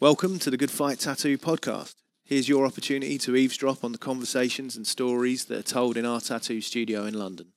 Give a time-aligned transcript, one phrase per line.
[0.00, 1.96] Welcome to the Good Fight Tattoo podcast.
[2.22, 6.20] Here's your opportunity to eavesdrop on the conversations and stories that are told in our
[6.20, 7.48] tattoo studio in London.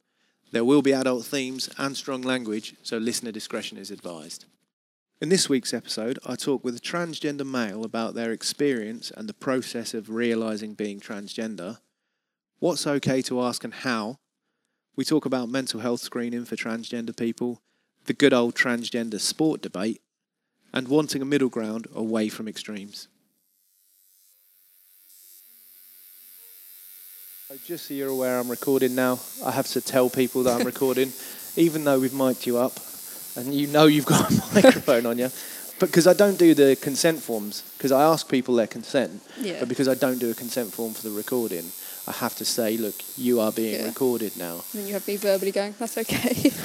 [0.51, 4.45] There will be adult themes and strong language, so listener discretion is advised.
[5.21, 9.35] In this week's episode, I talk with a transgender male about their experience and the
[9.35, 11.77] process of realizing being transgender,
[12.57, 14.17] what's okay to ask and how.
[14.95, 17.61] We talk about mental health screening for transgender people,
[18.05, 20.01] the good old transgender sport debate,
[20.73, 23.07] and wanting a middle ground away from extremes.
[27.65, 29.19] Just so you're aware, I'm recording now.
[29.45, 31.11] I have to tell people that I'm recording,
[31.57, 32.73] even though we've mic'd you up,
[33.35, 35.29] and you know you've got a microphone on you.
[35.79, 39.57] But because I don't do the consent forms, because I ask people their consent, Yeah.
[39.59, 41.71] but because I don't do a consent form for the recording,
[42.07, 43.85] I have to say, look, you are being Yeah.
[43.87, 44.53] recorded now.
[44.73, 46.51] And then you have me verbally going, that's okay.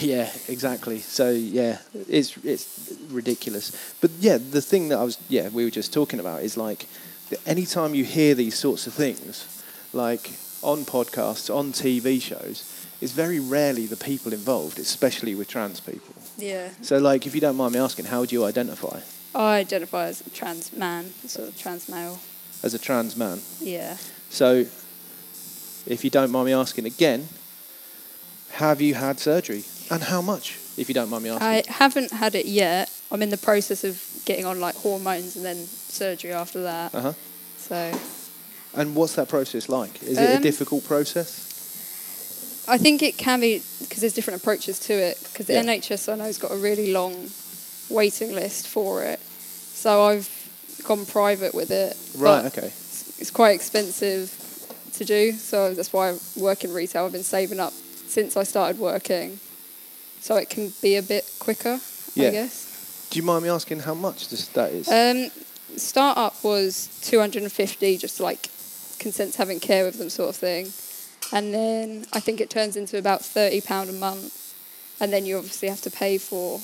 [0.00, 0.98] Yeah, exactly.
[0.98, 1.78] So yeah,
[2.08, 3.70] it's it's ridiculous.
[4.00, 6.86] But yeah, the thing that I was yeah we were just talking about is like
[7.46, 9.46] anytime you hear these sorts of things,
[9.92, 12.64] like on podcasts, on TV shows,
[13.00, 16.14] it's very rarely the people involved, especially with trans people.
[16.38, 16.70] yeah.
[16.82, 19.00] So like, if you don't mind me asking, how do you identify
[19.34, 22.18] I identify as a trans man, sort of trans male.
[22.64, 23.40] as a trans man?
[23.60, 23.96] Yeah.
[24.34, 24.66] So,
[25.86, 27.28] if you don't mind me asking again,
[28.54, 30.58] have you had surgery and how much?
[30.76, 31.46] If you don't mind me asking.
[31.46, 32.90] I haven't had it yet.
[33.12, 36.92] I'm in the process of getting on like hormones and then surgery after that.
[36.92, 37.12] uh huh.
[37.58, 37.92] So
[38.74, 40.02] And what's that process like?
[40.02, 41.42] Is it a Um, difficult process?
[42.66, 45.16] I think it can be because there's different approaches to it.
[45.30, 45.62] Because the Yeah.
[45.62, 47.30] NHS I know has got a really long
[47.88, 49.20] waiting list for it.
[49.74, 50.28] So I've
[50.82, 51.96] gone private with it.
[52.18, 52.46] Right.
[52.46, 52.72] Okay.
[53.16, 54.30] It's- quite expensive
[54.94, 55.32] to do.
[55.32, 57.04] So that's why I work in retail.
[57.06, 57.72] I've been saving up
[58.06, 59.40] since I started working,
[60.20, 61.80] so it can be a bit quicker.
[62.14, 62.28] Yeah.
[62.28, 63.06] I guess.
[63.10, 64.88] Do you mind me asking how much this that is?
[64.88, 65.30] Um,
[65.76, 68.48] start up was 250, just like
[68.98, 70.72] consents having care with them sort of thing.
[71.32, 74.54] And then I think it turns into about £30 a month.
[75.00, 76.60] And then you obviously have to pay for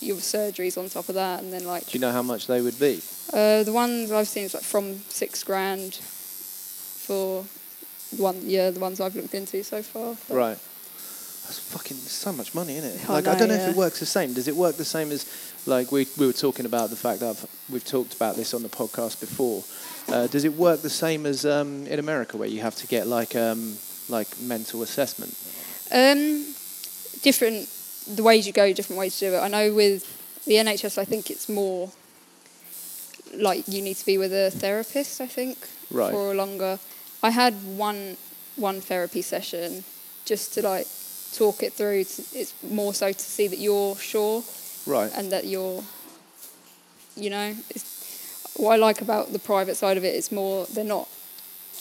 [0.00, 1.42] your surgeries on top of that.
[1.42, 3.02] And then, like, Do you know how much they would be?
[3.32, 7.44] Uh, the ones I've seen is like from six grand for
[8.16, 10.16] one, yeah, the ones I've looked into so far.
[10.28, 10.58] But- Right.
[11.46, 13.08] That's fucking so much money, isn't it?
[13.08, 13.70] I Like I know, don't know if yeah.
[13.70, 14.32] it works the same.
[14.34, 15.26] Does it work the same as
[15.64, 18.64] like we we were talking about the fact that I've, we've talked about this on
[18.64, 19.62] the podcast before.
[20.12, 23.06] Uh, does it work the same as um, in America where you have to get
[23.06, 23.76] like um,
[24.08, 25.34] like mental assessment?
[25.92, 26.44] Um,
[27.22, 27.68] different
[28.16, 29.38] the ways you go, different ways to do it.
[29.40, 30.02] I know with
[30.46, 31.92] the NHS, I think it's more
[33.38, 35.20] like you need to be with a therapist.
[35.20, 35.56] I think
[35.90, 36.10] Right.
[36.10, 36.78] for a longer.
[37.22, 38.16] I had one
[38.56, 39.84] one therapy session
[40.24, 40.86] just to like
[41.34, 42.00] talk it through.
[42.00, 44.42] It's more so to see that you're sure
[44.86, 45.10] Right.
[45.14, 45.84] and that you're,
[47.16, 50.84] you know, it's, what I like about the private side of it is more they're
[50.84, 51.08] not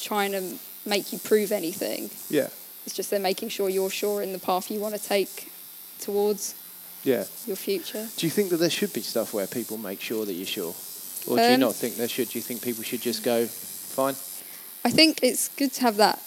[0.02, 0.42] trying to
[0.86, 2.10] make you prove anything.
[2.30, 2.50] Yeah.
[2.86, 5.52] It's just they're making sure you're sure in the path you want to take
[6.00, 6.54] towards
[7.04, 7.24] Yeah.
[7.48, 8.10] your future.
[8.18, 10.76] Do you think that there should be stuff where people make sure that you're sure,
[11.28, 12.30] or do you not think there should?
[12.30, 14.16] Do you think people should just go, fine?
[14.84, 16.22] I think it's good to have that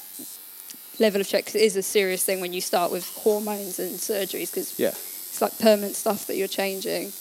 [0.98, 3.98] level of check 'cause it is a serious thing when you start with hormones and
[4.00, 4.88] surgeries because Yeah.
[4.88, 7.12] it's like permanent stuff that you're changing.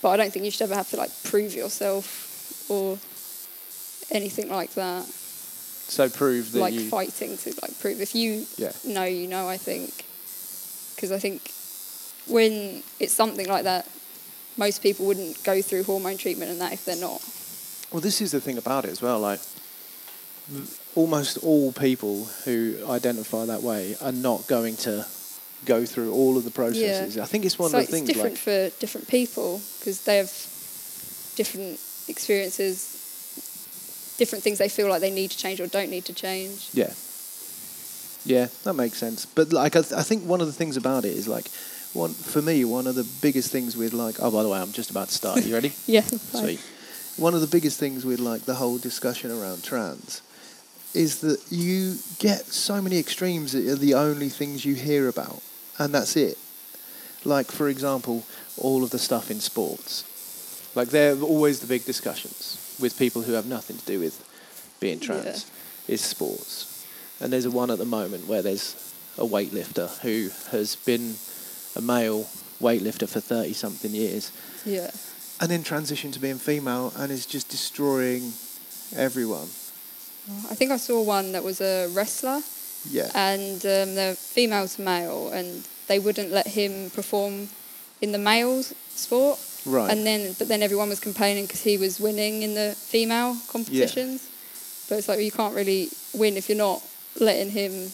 [0.00, 2.98] But I don't think you should ever have to like prove yourself or
[4.10, 5.04] anything like that.
[5.88, 6.88] So prove that like you.
[6.88, 8.72] fighting to like prove if you Yeah.
[8.84, 9.46] know you know.
[9.48, 9.92] I think
[10.94, 11.52] because I think
[12.26, 13.86] when it's something like that,
[14.56, 17.22] most people wouldn't go through hormone treatment and that if they're not.
[17.92, 19.18] Well, this is the thing about it as well.
[19.18, 19.40] Like,
[20.94, 25.06] almost all people who identify that way are not going to
[25.64, 27.16] go through all of the processes.
[27.16, 27.22] Yeah.
[27.22, 28.08] I think it's one so of the things.
[28.08, 30.30] It's different Like, for different people because they have
[31.36, 31.78] different
[32.08, 36.68] experiences, different things they feel like they need to change or don't need to change.
[36.72, 36.92] yeah,
[38.24, 39.26] yeah, that makes sense.
[39.26, 41.46] But like, I, th- I think one of the things about it is like,
[41.92, 44.16] one for me, one of the biggest things with like.
[44.20, 45.44] Oh, by the way, I'm just about to start.
[45.44, 45.72] You ready?
[45.86, 46.02] Yeah.
[46.02, 46.60] Sweet.
[47.16, 50.22] One of the biggest things with like the whole discussion around trans
[50.94, 55.42] is that you get so many extremes that are the only things you hear about,
[55.78, 56.38] and that's it.
[57.24, 58.24] Like for example,
[58.56, 60.04] all of the stuff in sports.
[60.74, 64.24] Like they're always the big discussions with people who have nothing to do with
[64.80, 65.50] being trans
[65.88, 66.86] is sports.
[67.20, 71.16] And there's a one at the moment where there's a weightlifter who has been
[71.76, 72.26] a male
[72.60, 74.30] weightlifter for 30 something years
[74.64, 74.90] Yeah.
[75.40, 78.32] and then transitioned to being female and is just destroying
[78.94, 79.48] everyone.
[80.50, 82.40] I think I saw one that was a wrestler
[82.90, 83.10] Yeah.
[83.14, 87.48] and um, they're female to male and they wouldn't let him perform
[88.00, 89.90] in the male sport Right.
[89.90, 94.22] And then, but then everyone was complaining because he was winning in the female competitions.
[94.24, 94.88] Yeah.
[94.88, 96.82] But it's like you can't really win if you're not
[97.20, 97.92] letting him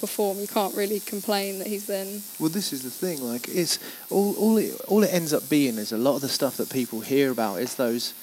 [0.00, 0.38] perform.
[0.38, 2.22] You can't really complain that he's then.
[2.38, 3.22] Well, this is the thing.
[3.22, 3.78] Like, it's
[4.10, 6.70] all all it all it ends up being is a lot of the stuff that
[6.70, 8.14] people hear about is those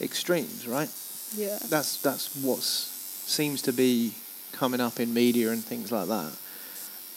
[0.00, 0.90] extremes, right?
[1.36, 1.58] Yeah.
[1.68, 4.14] That's that's what seems to be
[4.52, 6.32] coming up in media and things like that.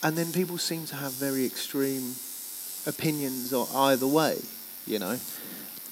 [0.03, 2.15] And then people seem to have very extreme
[2.85, 4.37] opinions or either way,
[4.85, 5.17] you know.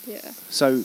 [0.05, 0.31] Yeah.
[0.49, 0.83] So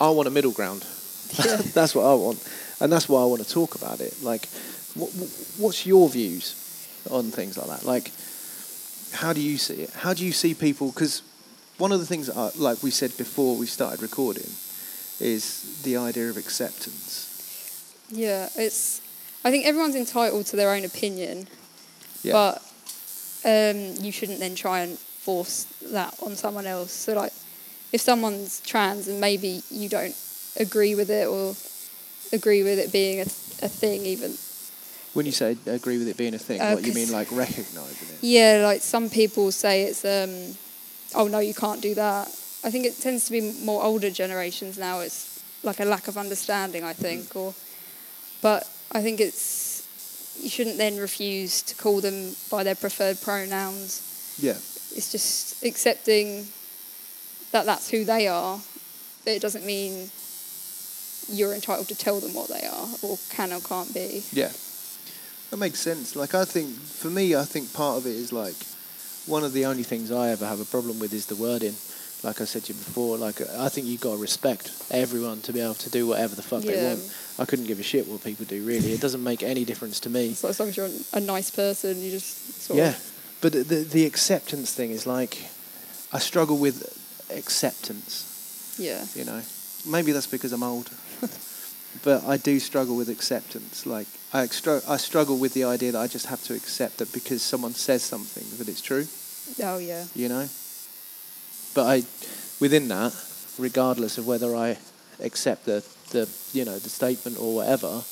[0.00, 0.86] I want a middle ground.
[1.32, 1.56] Yeah.
[1.74, 2.42] that's what I want,
[2.80, 4.22] and that's why I want to talk about it.
[4.22, 4.48] Like,
[4.98, 5.10] what,
[5.58, 6.54] what's your views
[7.10, 7.84] on things like that?
[7.86, 8.10] Like,
[9.12, 9.90] how do you see it?
[9.90, 10.90] How do you see people?
[10.90, 11.22] Because
[11.78, 14.50] one of the things, I, like we said before we started recording,
[15.20, 17.94] is the idea of acceptance.
[18.10, 18.48] Yeah.
[18.56, 19.00] It's.
[19.44, 21.46] I think everyone's entitled to their own opinion,
[22.22, 22.32] Yeah.
[22.32, 22.62] but
[23.44, 26.90] um, you shouldn't then try and force that on someone else.
[26.92, 27.32] So like,
[27.92, 30.16] if someone's trans and maybe you don't
[30.58, 31.54] agree with it or
[32.36, 34.36] agree with it being a, a thing, even
[35.14, 38.08] when you say agree with it being a thing, Uh, what you mean like recognizing
[38.08, 38.18] it?
[38.22, 40.56] yeah, like some people say it's um,
[41.14, 42.28] oh no, you can't do that.
[42.64, 45.00] I think it tends to be more older generations now.
[45.00, 47.54] It's like a lack of understanding, I think, or
[48.42, 49.86] but I think it's
[50.40, 54.34] you shouldn't then refuse to call them by their preferred pronouns.
[54.38, 54.52] Yeah.
[54.96, 56.46] It's just accepting
[57.50, 58.60] that that's who they are.
[59.24, 60.10] But it doesn't mean
[61.28, 64.22] you're entitled to tell them what they are or can or can't be.
[64.32, 64.52] Yeah.
[65.50, 66.14] That makes sense.
[66.16, 68.56] Like I think for me I think part of it is like
[69.26, 71.74] one of the only things I ever have a problem with is the wording.
[72.24, 75.52] Like I said to you before, like I think you've got to respect everyone to
[75.52, 76.88] be able to do whatever the fuck they Yeah.
[76.94, 77.14] want.
[77.38, 78.92] I couldn't give a shit what people do really.
[78.92, 80.34] It doesn't make any difference to me.
[80.34, 82.88] So as long as you're a nice person, you just sort Yeah.
[82.90, 85.46] of But the the acceptance thing is like
[86.12, 86.82] I struggle with
[87.30, 88.24] acceptance,
[88.78, 89.04] yeah.
[89.14, 89.42] you know.
[89.86, 90.90] Maybe that's because I'm old.
[92.04, 93.86] but I do struggle with acceptance.
[93.86, 97.12] Like I extra- I struggle with the idea that I just have to accept that
[97.12, 99.06] because someone says something that it's true,
[99.62, 100.04] Oh yeah.
[100.14, 100.48] you know.
[101.74, 102.02] But I,
[102.60, 103.14] within that,
[103.58, 104.78] regardless of whether I
[105.20, 108.02] accept the the you know the statement or whatever,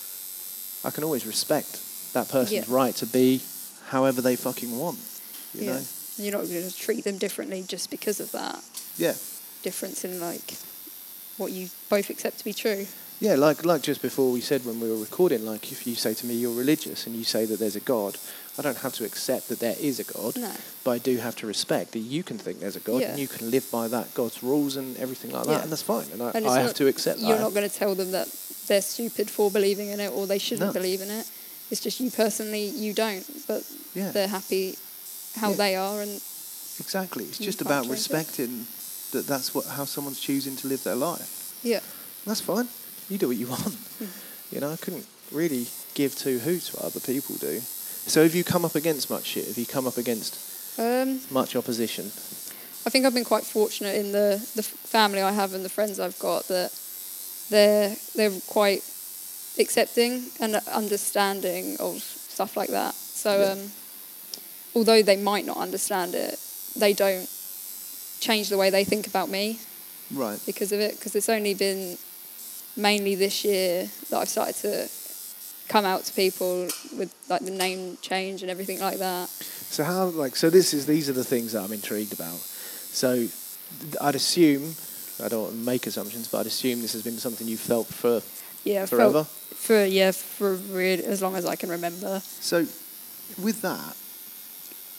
[0.84, 1.80] I can always respect
[2.12, 2.74] that person's Yeah.
[2.74, 3.40] right to be
[3.88, 4.98] however they fucking want.
[5.54, 5.72] You yeah.
[5.74, 5.82] know.
[6.18, 8.58] You're not going to treat them differently just because of that
[8.96, 9.12] Yeah.
[9.62, 10.54] difference in like
[11.36, 12.86] what you both accept to be true.
[13.18, 16.12] Yeah, like like just before we said when we were recording, like if you say
[16.14, 18.18] to me you're religious and you say that there's a God,
[18.58, 20.52] I don't have to accept that there is a God, No.
[20.84, 23.10] but I do have to respect that you can think there's a God Yeah.
[23.12, 25.62] and you can live by that God's rules and everything like that, Yeah.
[25.62, 26.06] and that's fine.
[26.12, 27.26] And I, And I have not- to accept that.
[27.26, 28.28] You're not going to tell them that
[28.66, 30.78] they're stupid for believing in it or they shouldn't No.
[30.80, 31.26] believe in it.
[31.70, 33.64] It's just you personally, you don't, but
[33.94, 34.76] yeah, they're happy
[35.36, 36.10] how they are and
[36.78, 37.24] exactly.
[37.24, 37.92] It's just about change it.
[37.96, 38.66] respecting
[39.12, 41.54] that that's what how someone's choosing to live their life.
[41.62, 41.80] yeah.
[42.26, 42.68] That's fine.
[43.08, 43.76] You do what you want.
[44.50, 47.60] You know, I couldn't really give two hoots what other people do.
[47.60, 49.46] So have you come up against much shit?
[49.46, 50.38] Have you come up against
[50.78, 52.06] Um, much opposition?
[52.86, 55.98] I think I've been quite fortunate in the the family I have and the friends
[55.98, 56.70] I've got that
[57.50, 58.82] they're they're quite
[59.58, 62.94] accepting and understanding of stuff like that.
[62.94, 63.52] So Yeah.
[63.52, 63.72] um,
[64.74, 66.38] although they might not understand it,
[66.76, 67.28] they don't
[68.20, 69.58] change the way they think about me
[70.12, 70.38] Right.
[70.46, 70.92] because of it.
[70.96, 71.98] Because it's only been
[72.76, 74.88] mainly this year that I've started to
[75.68, 79.28] come out to people with like the name change and everything like that.
[79.28, 82.36] So how like so this is these are the things that I'm intrigued about.
[82.36, 83.26] So
[84.00, 84.74] I'd assume
[85.22, 87.86] I don't want to make assumptions, but I'd assume this has been something you've felt
[87.86, 88.22] for
[88.64, 89.24] Yeah, forever.
[89.24, 92.20] for yeah for really as long as I can remember.
[92.20, 92.66] So
[93.42, 93.96] with that,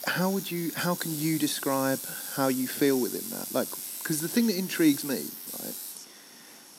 [0.06, 2.00] how would you how can you describe
[2.34, 3.54] how you feel within that?
[3.54, 3.68] Like
[4.02, 5.22] because the thing that intrigues me,
[5.62, 5.74] right,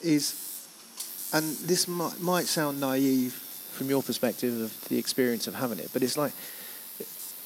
[0.02, 0.49] is
[1.34, 5.90] and this might, might sound naive from your perspective of the experience of having it,
[5.94, 6.34] but it's like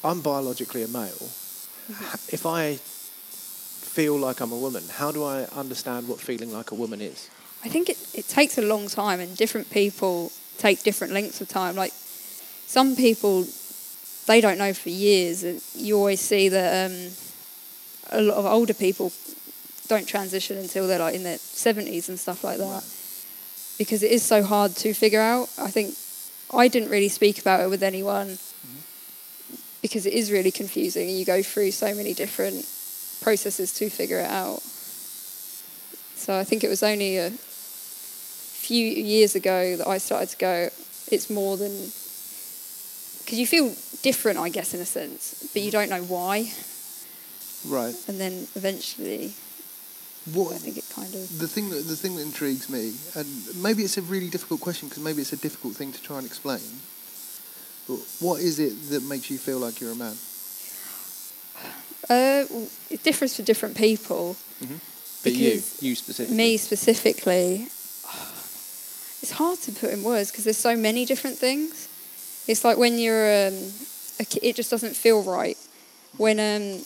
[0.03, 1.29] I'm biologically a male.
[2.31, 6.75] If I feel like I'm a woman, how do I understand what feeling like a
[6.75, 7.29] woman is?
[7.63, 11.47] I think it, it takes a long time, and different people take different lengths of
[11.47, 11.75] time.
[11.75, 13.45] Like some people,
[14.27, 17.11] they don't know for years, and you always see that um,
[18.11, 19.11] a lot of older people
[19.87, 22.83] don't transition until they're like in their seventies and stuff like that, Right.
[23.77, 25.49] Because it is so hard to figure out.
[25.59, 25.95] I think
[26.53, 28.37] I didn't really speak about it with anyone
[29.81, 32.65] because it is really confusing, and you go through so many different
[33.21, 34.61] processes to figure it out.
[36.15, 40.69] So I think it was only a few years ago that I started to go,
[41.11, 41.71] it's more than.
[43.19, 45.73] Because you feel different, I guess, in a sense, but you mm.
[45.73, 46.51] don't know why.
[47.67, 47.95] Right.
[48.07, 49.33] And then eventually
[50.31, 51.37] What I think it kind of.
[51.37, 53.27] the thing that the thing that intrigues me, and
[53.61, 56.25] maybe it's a really difficult question because maybe it's a difficult thing to try and
[56.25, 56.61] explain.
[57.87, 60.15] But what is it that makes you feel like you're a man?
[62.09, 62.45] Uh,
[62.89, 64.37] it differs for different people.
[65.23, 66.35] But you, you specifically.
[66.35, 67.67] Me specifically,
[69.21, 71.87] it's hard to put in words because there's so many different things.
[72.47, 73.53] It's like when you're, um,
[74.19, 75.57] a it just doesn't feel right.
[76.17, 76.83] When um,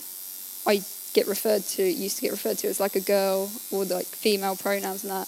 [0.68, 0.82] I
[1.18, 4.56] get referred to, used to get referred to as like a girl or like female
[4.56, 5.28] pronouns and that,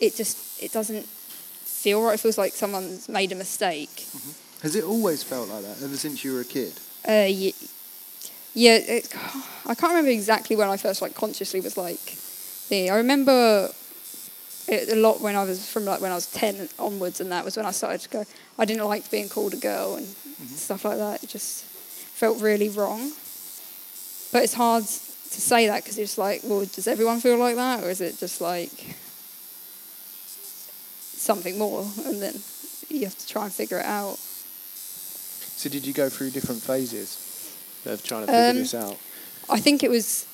[0.00, 2.14] it just it doesn't feel right.
[2.14, 4.06] It feels like someone's made a mistake.
[4.62, 6.72] Has it always felt like that ever since you were a kid?
[7.08, 7.52] Uh, yeah,
[8.54, 9.14] yeah it,
[9.64, 12.04] I can't remember exactly when I first like consciously was like,
[12.68, 12.90] the.
[12.90, 13.70] I remember
[14.66, 17.44] it a lot when I was from like when I was ten onwards, and that
[17.44, 18.24] was when I started to go.
[18.58, 20.06] I didn't like being called a girl and
[20.48, 21.22] stuff like that.
[21.22, 23.12] It just felt really wrong.
[24.32, 24.84] But it's hard
[25.32, 28.18] to say that because it's like, well, does everyone feel like that, or is it
[28.18, 28.96] just like
[31.02, 31.86] something more?
[32.06, 32.34] And then
[32.88, 34.18] you have to try and figure it out.
[34.18, 37.18] So did you go through different phases
[37.86, 38.96] of trying to figure Um, this out?
[39.48, 40.26] I think it was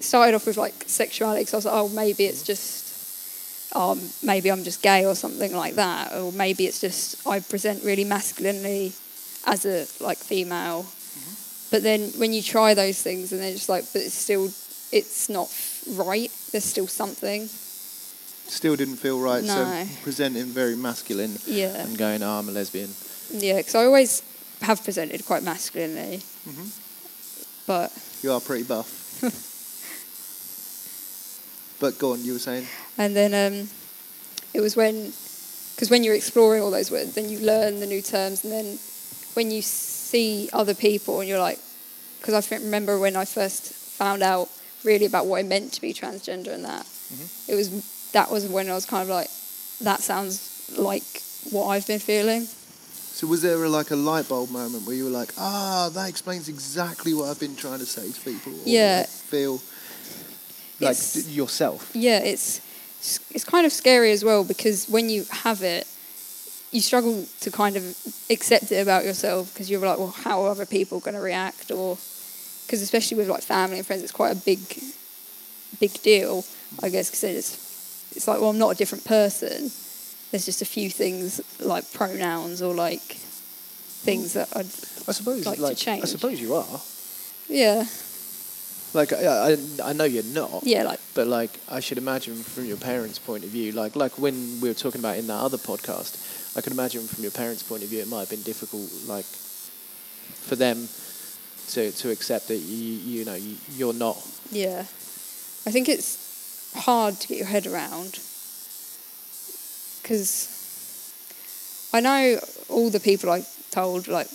[0.00, 4.50] started off with like sexuality because I was like, oh, maybe it's just, um, maybe
[4.50, 8.92] I'm just gay or something like that, or maybe it's just I present really masculinely
[9.46, 10.86] as a like female.
[11.70, 14.46] But then when you try those things and they're just like, but it's still,
[14.92, 15.48] it's not
[15.96, 16.30] right.
[16.50, 17.46] There's still something.
[17.46, 19.44] Still didn't feel right.
[19.44, 19.54] No.
[19.84, 21.36] So presenting very masculine.
[21.46, 22.90] Yeah, And going, oh, I'm a lesbian.
[23.30, 23.58] yeah.
[23.58, 24.22] Because I always
[24.62, 26.68] have presented quite masculinely, Mhm.
[27.66, 28.88] but You are pretty buff.
[31.80, 32.66] but go on, you were saying.
[32.98, 33.68] And then um,
[34.52, 35.12] it was when,
[35.74, 38.78] because when you're exploring all those words, then you learn the new terms, and then
[39.34, 41.58] when you see other people, and you're like,
[42.20, 44.48] because I remember when I first found out
[44.84, 46.86] really about what it meant to be transgender and that,
[47.48, 49.28] it was that was when I was kind of like,
[49.80, 51.04] that sounds like
[51.50, 52.42] what I've been feeling.
[52.44, 56.08] So was there a, like a light bulb moment where you were like, ah, that
[56.08, 58.52] explains exactly what I've been trying to say to people?
[58.64, 59.04] Yeah.
[59.04, 59.60] Feel.
[60.80, 61.90] Like It's- yourself.
[61.94, 62.60] Yeah, it's
[63.30, 65.86] it's kind of scary as well because when you have it,
[66.72, 67.84] you struggle to kind of
[68.30, 71.70] accept it about yourself because you're like, well, how are other people going to react?
[71.70, 71.96] Or
[72.66, 74.60] because especially with like family and friends, it's quite a big,
[75.80, 76.44] big deal,
[76.82, 79.70] I guess, because it's it's like, well, I'm not a different person.
[80.30, 84.66] There's just a few things like pronouns or like things that I'd
[85.08, 86.02] I suppose, Like like, to change.
[86.04, 86.80] I suppose you are.
[87.48, 87.84] yeah
[88.94, 90.62] Like, I, I, I know you're not.
[90.64, 94.18] yeah like But like, I should imagine from your parents' point of view, like like
[94.18, 96.16] when we were talking about in that other podcast,
[96.56, 99.26] I could imagine from your parents' point of view, it might have been difficult, like,
[99.26, 100.88] for them
[101.72, 104.16] to to accept that you you know you, you're not.
[104.50, 104.78] Yeah.
[105.66, 108.18] I think it's hard to get your head around
[110.00, 110.48] because
[111.92, 114.28] I know all the people I told, like,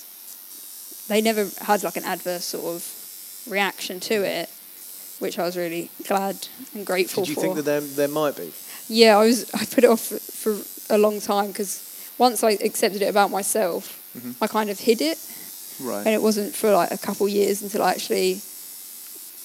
[1.07, 2.85] they never had like an adverse sort of
[3.51, 4.51] reaction to it,
[5.19, 7.27] which I was really glad and grateful for.
[7.27, 7.41] Did you for.
[7.41, 8.51] think that there there might be?
[8.87, 9.53] Yeah, I was.
[9.53, 10.57] I put it off for
[10.93, 11.81] a long time because
[12.17, 14.43] once I accepted it about myself, mm-hmm.
[14.43, 15.17] I kind of hid it
[15.81, 16.05] Right.
[16.05, 18.39] and it wasn't for like a couple years until I actually,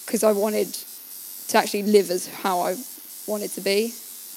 [0.06, 0.72] because I wanted
[1.48, 2.76] to actually live as how I
[3.26, 3.92] wanted to be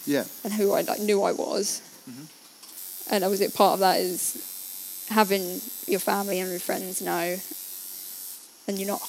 [0.06, 0.24] yeah.
[0.44, 3.14] and who I like knew I was, mm-hmm.
[3.14, 7.38] and I was it part of that is having your family and your friends know,
[8.68, 9.02] and you're not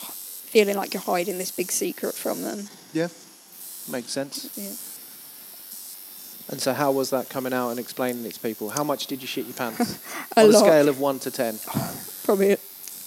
[0.55, 2.69] feeling like you're hiding this big secret from them.
[2.93, 3.09] Yeah.
[3.91, 4.51] Makes sense.
[4.57, 4.77] Yeah.
[6.51, 8.71] And so, how was that coming out and explaining it to people?
[8.71, 9.99] How much did you shit your pants?
[10.37, 11.59] A On a scale of one to ten.
[12.23, 12.57] Probably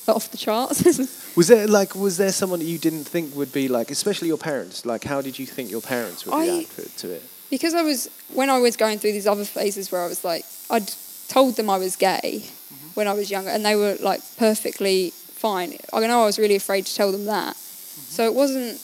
[0.07, 0.83] off the charts.
[1.37, 4.39] Was there like was there someone that you didn't think would be like, especially your
[4.39, 4.85] parents?
[4.85, 7.23] Like, how did you think your parents would I- react to- to it?
[7.49, 10.43] because I was when I was going through these other phases where I was like
[10.69, 10.91] I'd
[11.27, 12.87] told them I was gay mm-hmm.
[12.93, 15.77] when I was younger and they were like perfectly fine.
[15.93, 17.55] I know I was really afraid to tell them that.
[17.55, 18.81] So it wasn't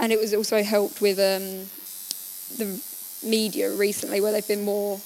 [0.00, 1.68] and it was also helped with um,
[2.58, 2.80] the
[3.24, 5.00] media recently where they've been more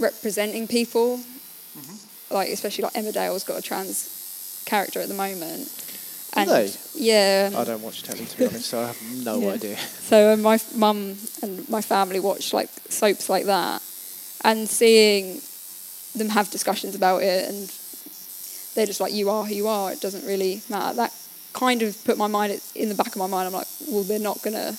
[0.00, 1.20] representing people.
[2.30, 5.68] Like especially like Emmerdale's got a trans character at the moment.
[6.34, 6.72] Do they?
[6.94, 7.50] Yeah.
[7.54, 9.48] I don't watch telly to be honest, so I have no Yeah.
[9.50, 9.76] idea.
[10.12, 13.82] So uh, my mum and my family watch like soaps like that,
[14.44, 15.40] and seeing
[16.14, 17.70] them have discussions about it, and
[18.74, 19.92] they're just like, "You are who you are.
[19.92, 21.12] It doesn't really matter." That
[21.52, 23.46] kind of put my mind in the back of my mind.
[23.46, 24.76] I'm like, "Well, they're not gonna.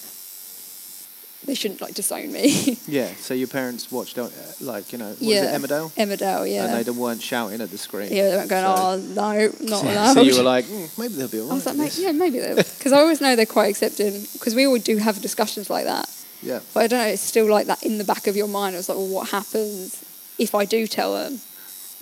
[1.46, 2.78] They're shouldn't like disown me.
[2.88, 3.08] Yeah.
[3.16, 4.30] So your parents watched, uh,
[4.62, 5.92] like you know, what yeah, was it Emmerdale?
[5.96, 6.74] Emmerdale, yeah.
[6.78, 8.14] And they weren't shouting at the screen.
[8.14, 8.64] yeah, they weren't going.
[8.64, 10.14] So- oh no, not allowed.
[10.14, 11.52] so you were like, mm, maybe they'll be alright.
[11.52, 14.56] I was like, "Mate, yeah, maybe they'll, because I always know they're quite accepting because
[14.56, 16.10] we always do have discussions like that.
[16.42, 16.60] Yeah.
[16.74, 18.76] But I don't know, it's still like that in the back of your mind.
[18.76, 20.04] It was like, well, what happens
[20.38, 21.40] if I do tell them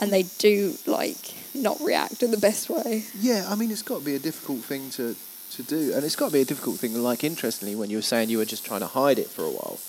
[0.01, 3.05] and they do like not react in the best way?
[3.17, 5.15] Yeah, I mean, it's got to be a difficult thing to,
[5.51, 5.93] to do.
[5.93, 6.93] And it's got to be a difficult thing.
[6.95, 9.49] Like, interestingly, when you were saying you were just trying to hide it for a
[9.49, 9.79] while,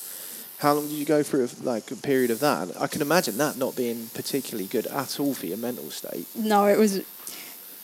[0.59, 2.69] how long did you go through, like, a period of that?
[2.81, 6.26] I can imagine that not being particularly good at all for your mental state.
[6.37, 7.00] No, it was.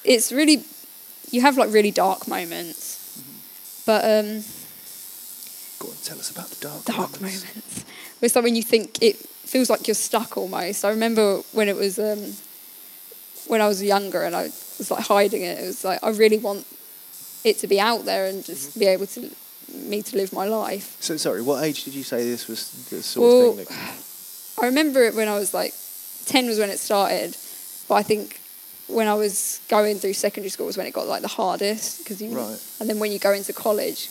[0.05, 0.65] It's really,
[1.31, 3.21] you have like really dark moments,
[3.85, 4.45] but um,
[5.79, 7.45] Go on, tell us about the dark, dark moments.
[7.45, 7.85] moments.
[8.21, 10.85] It's like when you think it feels like you're stuck almost.
[10.85, 12.21] I remember when it was um,
[13.47, 14.43] when I was younger and I
[14.79, 15.59] was like hiding it.
[15.59, 16.67] It was like I really want
[17.45, 19.31] it to be out there and just be able to
[19.75, 20.97] me to live my life.
[21.01, 24.63] So, sorry, what age did you say this was the sort Well, of thing that.
[24.63, 25.73] I remember it when I was like
[26.27, 27.37] ten was when it started,
[27.89, 28.41] but I think
[28.89, 32.21] when I was going through secondary school was when it got like the hardest because
[32.23, 32.59] you Right.
[32.81, 34.09] and then when you go into college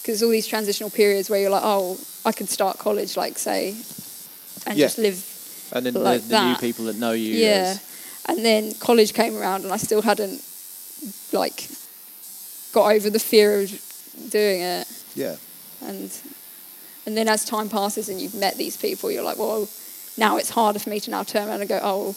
[0.00, 3.74] because all these transitional periods where you're like oh I could start college like say
[4.66, 4.86] and Yeah.
[4.86, 5.24] just live
[5.72, 7.34] And then like the, the new people that know you.
[7.34, 7.80] yeah as-
[8.26, 10.42] and then college came around and I still hadn't
[11.32, 11.68] like
[12.72, 13.70] got over the fear of
[14.30, 15.36] doing it Yeah.
[15.82, 16.10] and
[17.06, 19.68] and then as time passes and you've met these people you're like well
[20.16, 22.14] now it's harder for me to now turn around and go oh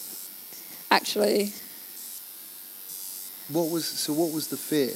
[0.90, 1.52] actually
[3.48, 4.12] What was so?
[4.12, 4.92] What was the fear?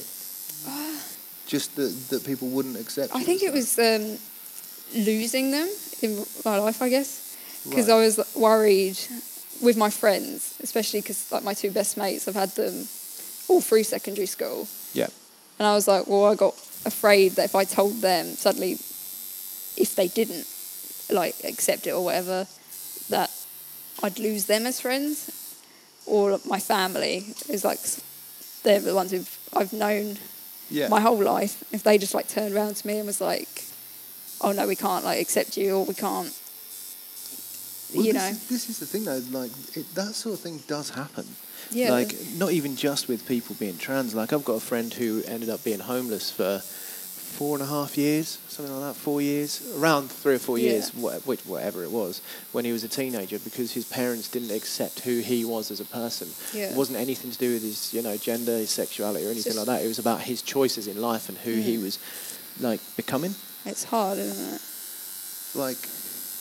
[1.46, 3.14] Just that that people wouldn't accept.
[3.14, 4.18] I you think it was um,
[4.94, 5.68] losing them
[6.02, 7.27] in my life I guess
[7.68, 7.94] because Right.
[7.94, 8.98] I was worried
[9.62, 12.86] with my friends especially because like my two best mates I've had them
[13.48, 15.08] all through secondary school Yeah.
[15.58, 18.72] and I was like well I got afraid that if I told them suddenly
[19.76, 20.46] if they didn't
[21.10, 22.46] like accept it or whatever
[23.08, 23.30] that
[24.02, 25.30] I'd lose them as friends
[26.06, 27.80] or my family is like
[28.62, 29.24] they're the ones who
[29.58, 30.18] I've known
[30.70, 30.88] Yeah.
[30.88, 33.64] my whole life if they just like turned around to me and was like
[34.40, 36.32] oh no we can't like accept you or we can't
[37.94, 39.22] Well, you this know Is, this is the thing though.
[39.30, 41.24] Like it, that sort of thing does happen.
[41.70, 44.14] yeah Like, not even just with people being trans.
[44.14, 46.60] Like, I've got a friend who ended up being homeless for
[47.38, 50.70] four and a half years, something like that, four years, around three or four Yeah.
[50.70, 52.20] years, which, whatever it was,
[52.52, 55.84] when he was a teenager because his parents didn't accept who he was as a
[55.84, 56.28] person.
[56.54, 56.70] Yeah.
[56.70, 59.58] It wasn't anything to do with his, you know, gender, his sexuality or anything just-
[59.66, 59.84] like that.
[59.84, 61.82] It was about his choices in life and who he Mm.
[61.84, 61.98] was,
[62.60, 63.34] like, becoming.
[63.66, 64.60] it's hard isn't it
[65.54, 65.78] Like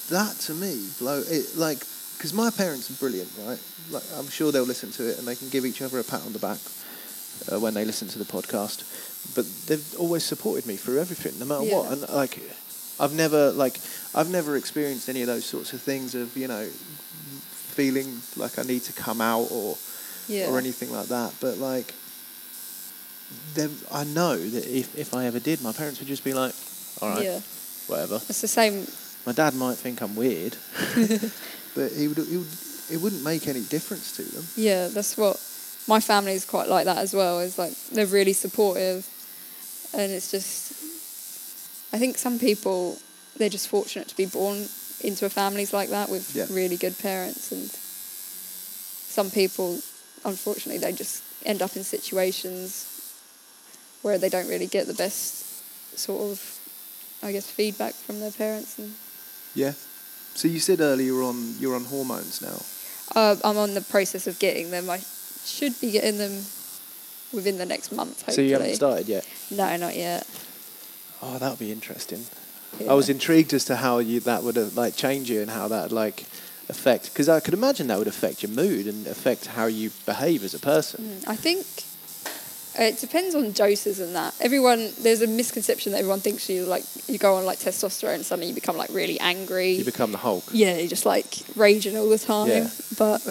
[0.10, 1.56] that to me blow it.
[1.56, 1.80] Like
[2.17, 3.60] because my parents are brilliant, right?
[3.91, 6.26] Like I'm sure they'll listen to it and they can give each other a pat
[6.26, 6.58] on the back
[7.52, 8.84] uh, when they listen to the podcast.
[9.36, 11.91] But they've always supported me through everything, no matter what.
[11.91, 12.39] And like,
[13.00, 13.80] I've never like
[14.15, 18.63] I've never experienced any of those sorts of things of you know feeling like I
[18.63, 19.78] need to come out or
[20.28, 21.34] yeah or anything like that.
[21.39, 21.93] But like,
[23.91, 26.56] I know that if if I ever did, my parents would just be like,
[27.02, 27.39] all right, yeah
[27.88, 28.15] whatever.
[28.15, 28.86] it's the same
[29.27, 30.55] My dad might think I'm weird.
[31.75, 32.47] But it would, it would
[32.89, 34.43] it wouldn't make any difference to them.
[34.55, 35.35] yeah that's what
[35.87, 39.05] my family is quite like that as well is like they're really supportive
[39.93, 40.73] and it's just
[41.93, 42.97] I think some people
[43.37, 44.57] they're just fortunate to be born
[45.01, 46.47] into a families like that with Yeah.
[46.49, 47.69] really good parents and
[49.17, 49.79] some people
[50.25, 52.87] unfortunately they just end up in situations
[54.01, 55.45] where they don't really get the best
[55.95, 56.41] sort of
[57.21, 58.93] I guess feedback from their parents and
[59.58, 59.74] Yeah.
[60.36, 62.62] So you said earlier you're on you're on hormones now.
[63.20, 65.00] uh, I'm on the process of getting them I
[65.46, 66.46] should be getting them
[67.34, 69.26] within the next month hopefully So you haven't started yet.
[69.50, 70.28] no not yet
[71.24, 72.22] Oh, that would be interesting.
[72.80, 72.91] Yeah.
[72.91, 75.67] I was intrigued as to how you that would have, like change you and how
[75.70, 76.26] that like
[76.70, 80.43] affect because I could imagine that would affect your mood and affect how you behave
[80.43, 81.04] as a person.
[81.04, 81.96] Mm, I think uh,
[82.79, 84.33] it depends on doses and that.
[84.39, 88.25] Everyone, there's a misconception that everyone thinks you like you go on like testosterone and
[88.25, 89.71] suddenly you become like really angry.
[89.71, 90.43] You become the Hulk.
[90.51, 92.47] yeah, you're just like raging all the time.
[92.49, 92.69] Yeah.
[92.97, 93.21] But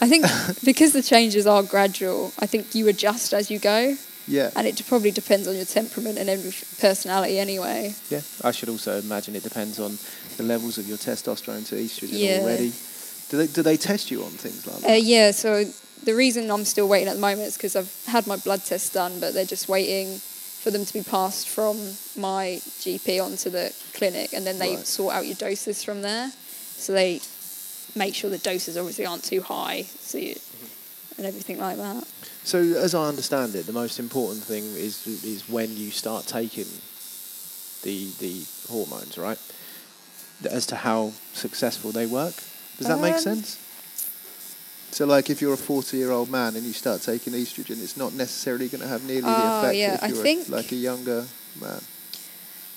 [0.00, 0.24] I think
[0.64, 4.50] because the changes are gradual, I think you adjust as you go, Yeah.
[4.56, 7.94] and it probably depends on your temperament and every personality anyway.
[8.10, 9.98] Yeah, I should also imagine it depends on
[10.36, 12.40] the levels of your testosterone to estrogen Yeah.
[12.42, 12.72] already.
[13.30, 14.90] Do they do they test you on things like that?
[14.90, 15.64] Uh, yeah, so
[16.04, 18.92] the reason I'm still waiting at the moment is because I've had my blood test
[18.92, 21.76] done, but they're just waiting for them to be passed from
[22.16, 24.86] my GP onto the clinic, and then they Right.
[24.86, 26.32] sort out your doses from there.
[26.76, 27.20] So they
[27.94, 30.34] make sure the doses obviously aren't too high, so you,
[31.18, 32.04] and everything like that.
[32.44, 36.66] So, as I understand it, the most important thing is is when you start taking
[37.82, 39.38] the the hormones, right?
[40.50, 42.34] as to how successful they work.
[42.78, 43.58] Does that make Um, sense?
[44.92, 47.96] So, like, if you're a 40 year old man and you start taking estrogen, it's
[47.96, 50.70] not necessarily going to have nearly the Oh, effect yeah, if you're a- think- like
[50.70, 51.24] a younger
[51.60, 51.80] man.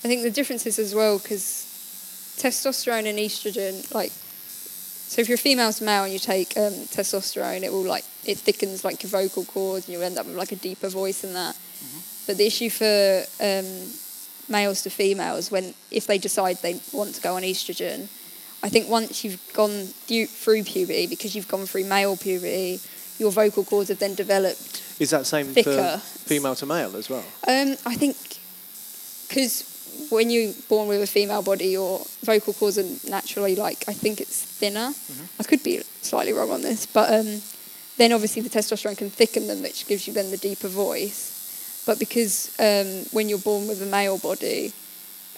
[0.04, 1.42] I think the difference is as well because
[2.38, 6.74] testosterone and estrogen, like, so if you're a female to male and you take um,
[6.96, 10.36] testosterone, it will like it thickens like your vocal cords and you end up with
[10.36, 11.56] like a deeper voice and that.
[12.28, 13.66] But the issue for um,
[14.50, 18.08] males to females when if they decide they want to go on estrogen,
[18.66, 22.80] I think once you've gone through puberty because you've gone through male puberty,
[23.20, 26.00] your vocal cords have then developed Is that same Thicker.
[26.00, 27.24] for female to male as well?
[27.48, 28.18] um, I think
[29.28, 29.72] because
[30.10, 34.20] when you're born with a female body, your vocal cords are naturally like I think
[34.20, 34.94] it's thinner.
[35.40, 37.42] I could be slightly wrong on this, but um,
[37.98, 41.84] then obviously the testosterone can thicken them, which gives you then the deeper voice.
[41.86, 44.74] But because um, when you're born with a male body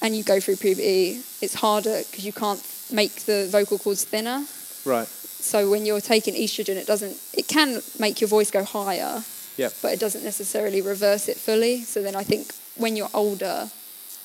[0.01, 4.45] and you go through puberty, it's harder because you can't make the vocal cords thinner.
[4.85, 5.07] Right.
[5.07, 7.15] So when you're taking estrogen, it doesn't.
[7.33, 9.23] It can make your voice go higher,
[9.57, 9.73] Yep.
[9.81, 11.83] but it doesn't necessarily reverse it fully.
[11.83, 13.69] So then I think when you're older,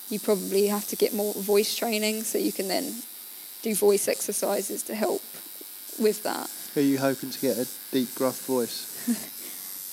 [0.09, 3.03] you probably have to get more voice training so you can then
[3.63, 5.23] do voice exercises to help
[5.99, 6.51] with that.
[6.77, 8.89] Are you hoping to get a deep, gruff voice?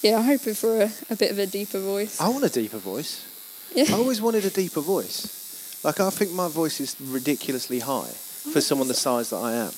[0.02, 2.22] Yeah, I'm hoping for a, a bit of a deeper voice.
[2.22, 3.26] I want a deeper voice.
[3.76, 3.84] Yeah.
[3.90, 5.82] I always wanted a deeper voice.
[5.84, 8.10] Like I think my voice is ridiculously high
[8.52, 9.72] for someone the size that I am.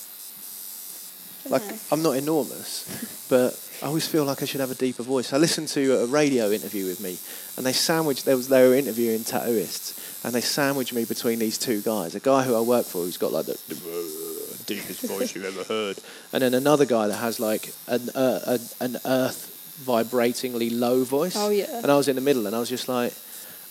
[1.50, 5.32] Like I'm not enormous, but I always feel like I should have a deeper voice.
[5.32, 7.18] I listened to a radio interview with me,
[7.56, 8.24] and they sandwiched.
[8.24, 12.14] There was they were interviewing tattooists, and they sandwiched me between these two guys.
[12.14, 15.64] A guy who I work for, who's got like the, the deepest voice you've ever
[15.64, 15.98] heard,
[16.32, 19.48] and then another guy that has like an uh, a, an earth
[19.84, 21.34] vibratingly low voice.
[21.36, 21.80] Oh, yeah.
[21.82, 23.12] And I was in the middle, and I was just like,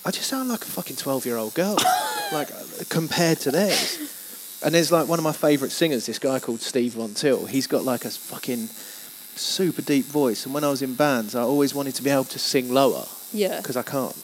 [0.03, 1.77] I just sound like a fucking twelve-year-old girl,
[2.33, 2.49] like
[2.89, 4.17] compared to theirs.
[4.63, 7.45] And there's like one of my favourite singers, this guy called Steve Von Till.
[7.45, 8.67] He's got like a fucking
[9.35, 10.45] super deep voice.
[10.45, 13.05] And when I was in bands, I always wanted to be able to sing lower
[13.33, 14.15] Yeah, because I can't.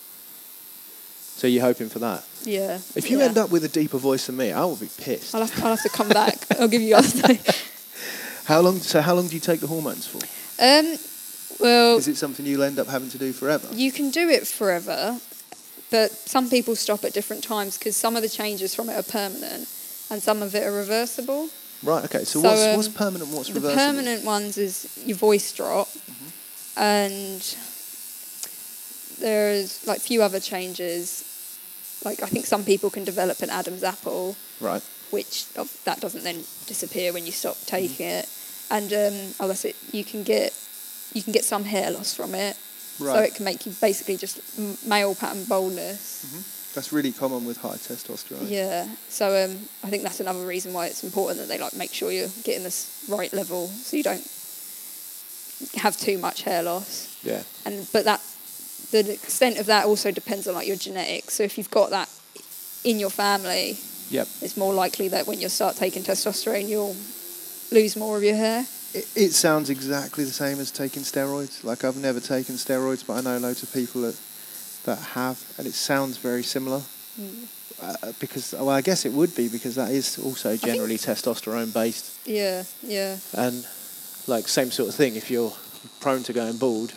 [1.38, 2.24] So you're hoping for that?
[2.44, 2.76] yeah.
[2.96, 3.26] If you yeah.
[3.26, 5.34] end up with a deeper voice than me, I will be pissed.
[5.36, 6.36] I'll have, I'll have to come back.
[6.60, 7.22] I'll give you guys.
[8.46, 8.78] How long?
[8.80, 10.20] So how long do you take the hormones for?
[10.64, 10.98] um,
[11.60, 13.68] well, Is it something you'll end up having to do forever?
[13.74, 15.20] You can do it forever,
[15.92, 19.04] but some people stop at different times because some of the changes from it are
[19.04, 19.68] permanent
[20.10, 21.50] and some of it are reversible.
[21.84, 22.04] Right.
[22.06, 22.24] Okay.
[22.24, 23.30] So, So, what's um, what's permanent?
[23.32, 23.70] What's reversible?
[23.70, 25.88] the permanent ones is your voice drop,
[26.76, 27.42] and
[29.20, 31.24] there's like few other changes.
[32.06, 34.84] Like I think some people can develop an Adam's apple, Right.
[35.12, 38.30] which of, that doesn't then disappear when you stop taking it,
[38.70, 40.54] and um, unless it you can get
[41.14, 42.56] you can get some hair loss from it.
[43.00, 43.14] Right.
[43.16, 44.40] So it can make you basically just
[44.86, 46.26] male pattern baldness.
[46.78, 48.48] That's really common with high testosterone.
[48.52, 48.88] Yeah.
[49.10, 52.12] So um, I think that's another reason why it's important that they like make sure
[52.12, 54.22] you're getting this right level, so you don't
[55.74, 57.18] have too much hair loss.
[57.24, 57.42] Yeah.
[57.66, 58.22] And but that
[58.92, 61.34] the extent of that also depends on like your genetics.
[61.34, 62.10] So if you've got that
[62.84, 63.80] in your family,
[64.12, 64.28] Yep.
[64.44, 66.96] it's more likely that when you start taking testosterone, you'll
[67.72, 68.68] lose more of your hair.
[68.94, 71.64] It, it sounds exactly the same as taking steroids.
[71.64, 74.16] Like I've never taken steroids, but I know loads of people that
[74.88, 76.82] that have, and it sounds very similar.
[77.82, 82.18] Uh, because well, I guess it would be because that is also generally testosterone based,
[82.26, 82.64] Yeah.
[82.82, 83.18] Yeah.
[83.34, 83.66] and
[84.28, 85.16] like same sort of thing.
[85.16, 85.54] If you're
[86.00, 86.94] prone to going bald,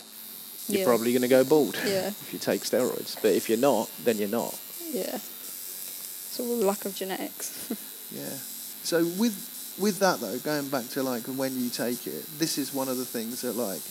[0.68, 0.86] you're Yeah.
[0.86, 2.08] probably going to go bald Yeah.
[2.08, 3.16] if you take steroids.
[3.20, 4.58] But if you're not, then you're not.
[4.90, 5.16] Yeah.
[5.16, 7.68] It's all lack of genetics.
[8.12, 8.36] Yeah.
[8.82, 9.36] So with
[9.78, 12.96] with that though, going back to like when you take it, this is one of
[12.98, 13.82] the things that like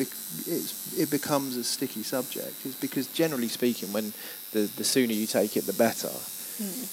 [0.00, 4.12] it becomes a sticky subject is because Generally speaking, when
[4.52, 6.08] the the sooner you take it, the better.
[6.08, 6.84] Hmm.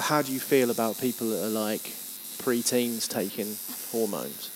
[0.00, 1.92] How do you feel about people that are like
[2.38, 3.56] pre-teens taking
[3.90, 4.50] hormones?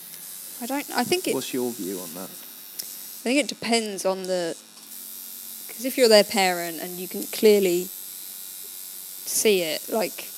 [0.61, 0.89] I don't.
[0.95, 1.33] I think it.
[1.33, 2.29] what's your view on that?
[2.29, 4.55] I think it depends on the.
[5.67, 7.87] Because if you're their parent and you can clearly
[9.27, 10.29] see it, like,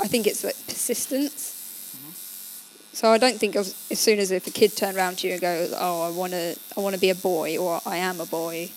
[0.00, 1.55] I think it's like persistence.
[2.96, 5.34] So I don't think of, as soon as if a kid turned around to you
[5.34, 8.22] and goes, "Oh, I want to, I want to be a boy," or "I am
[8.22, 8.70] a boy,"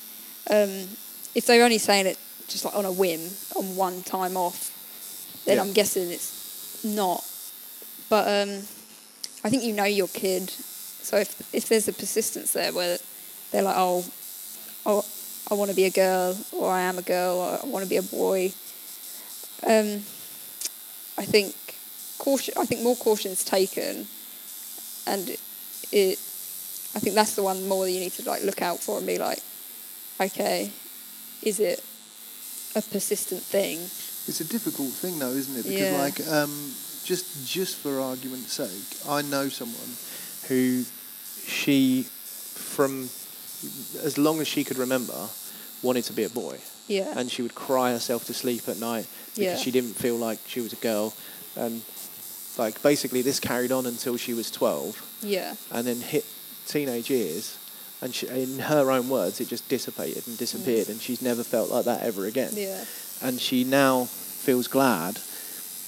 [0.49, 0.89] um,
[1.35, 2.17] if they're only saying it
[2.49, 3.21] just like on a whim,
[3.55, 4.71] on one time off,
[5.45, 5.63] then Yeah.
[5.63, 7.23] I'm guessing it's not.
[8.09, 8.49] But um,
[9.45, 12.97] I think you know your kid, so if if there's a persistence there where
[13.51, 14.03] they're like, "Oh,
[14.85, 15.05] oh,
[15.49, 17.89] I want to be a girl," or "I am a girl," or "I want to
[17.89, 18.51] be a boy,"
[19.63, 20.03] um,
[21.17, 21.55] I think
[22.19, 22.53] caution.
[22.57, 24.05] I think more caution is taken,
[25.07, 25.29] and
[25.91, 26.19] it.
[26.95, 29.05] I think that's the one more that you need to like look out for and
[29.07, 29.39] be like,
[30.19, 30.71] okay,
[31.43, 31.83] is it
[32.75, 33.77] a persistent thing?
[34.27, 35.63] It's a difficult thing, though, isn't it?
[35.63, 36.01] Because, Yeah.
[36.01, 39.91] like, um, just just for argument's sake, I know someone
[40.47, 40.83] who
[41.47, 43.09] she, from
[44.03, 45.29] as long as she could remember,
[45.81, 47.13] wanted to be a boy, Yeah.
[47.15, 49.05] and she would cry herself to sleep at night
[49.35, 49.63] because Yeah.
[49.63, 51.13] she didn't feel like she was a girl,
[51.55, 51.81] and
[52.59, 55.55] like basically this carried on until she was twelve, yeah.
[55.71, 56.25] and then hit
[56.67, 57.57] teenage years.
[58.01, 61.69] And she, in her own words, it just dissipated and disappeared, and she's never felt
[61.69, 62.85] like that ever again Yeah.
[63.21, 65.15] and she now feels glad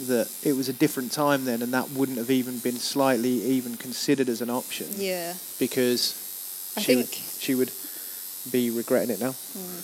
[0.08, 3.78] that it was a different time then and that wouldn't have even been slightly even
[3.78, 5.36] considered as an option Yeah.
[5.58, 7.72] because I she would, she would
[8.52, 9.80] be regretting it now mm.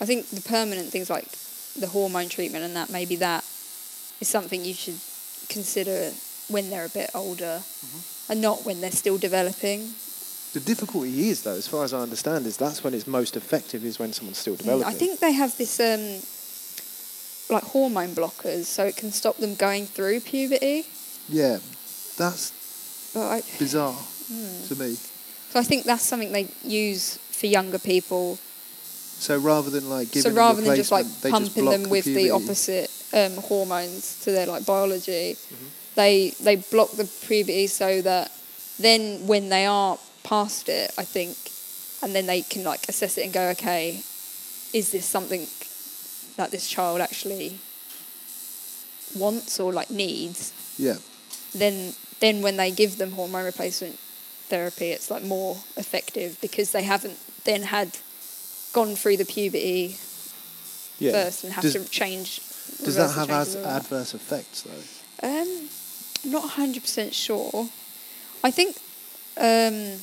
[0.00, 1.28] I think the permanent things like
[1.78, 3.44] the hormone treatment and that maybe that
[4.20, 4.98] is something you should
[5.52, 5.98] consider
[6.48, 8.32] when they're a bit older Mm-hmm.
[8.32, 9.80] and not when they're still developing.
[10.52, 13.80] the difficulty is though as far as i understand is that's when it's most effective
[13.90, 16.04] is when someone's still Mm, developing I think they have this um,
[17.54, 20.86] like hormone blockers so it can stop them going through puberty.
[21.28, 21.58] yeah
[22.16, 22.52] that's
[23.16, 23.96] I, bizarre
[24.28, 24.66] Hmm.
[24.68, 24.90] to me
[25.52, 28.38] so I think that's something they use for younger people.
[29.26, 32.04] so rather than like giving so them rather than just like pumping block them with
[32.06, 32.30] the puberty.
[32.30, 35.66] opposite um, hormones to their like biology, Mm-hmm.
[35.94, 38.30] they they block the puberty so that
[38.78, 41.36] then when they are past it, I think,
[42.02, 44.02] and then they can like assess it and go, okay,
[44.72, 45.46] is this something
[46.36, 47.58] that this child actually
[49.16, 50.52] wants or like needs?
[50.78, 50.96] yeah
[51.54, 53.98] Then then when they give them hormone replacement
[54.48, 57.98] therapy, it's like more effective because they haven't then had
[58.72, 59.96] gone through the puberty
[60.98, 62.40] yeah first and have does, to change.
[62.84, 65.68] Does that have as adverse effects though Um,
[66.24, 67.68] not hundred percent sure.
[68.44, 68.76] I think,
[69.38, 69.98] um,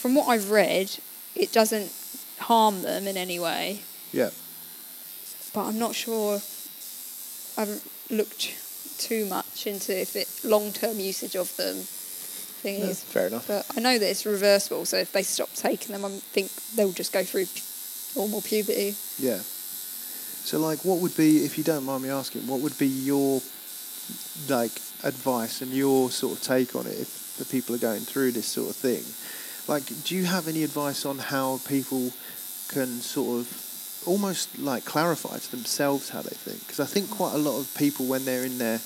[0.00, 0.90] from what I've read,
[1.34, 1.92] it doesn't
[2.38, 3.80] harm them in any way.
[4.12, 4.30] yeah
[5.52, 6.40] But I'm not sure.
[7.56, 8.54] I haven't looked
[8.98, 11.82] too much into if it long-term usage of them Yeah,
[12.62, 13.02] thingies.
[13.02, 16.10] fair enough But I know that it's reversible, so if they stop taking them, I
[16.32, 17.46] think they'll just go through
[18.16, 18.94] normal puberty.
[19.18, 19.40] Yeah.
[20.44, 23.40] So, like, what would be, if you don't mind me asking, what would be your
[24.48, 24.72] like
[25.04, 28.46] advice and your sort of take on it if the people are going through this
[28.46, 29.02] sort of thing?
[29.68, 32.10] Like, do you have any advice on how people
[32.68, 36.60] can sort of almost like clarify to themselves how they think?
[36.60, 38.80] Because I think quite a lot of people, when they're in their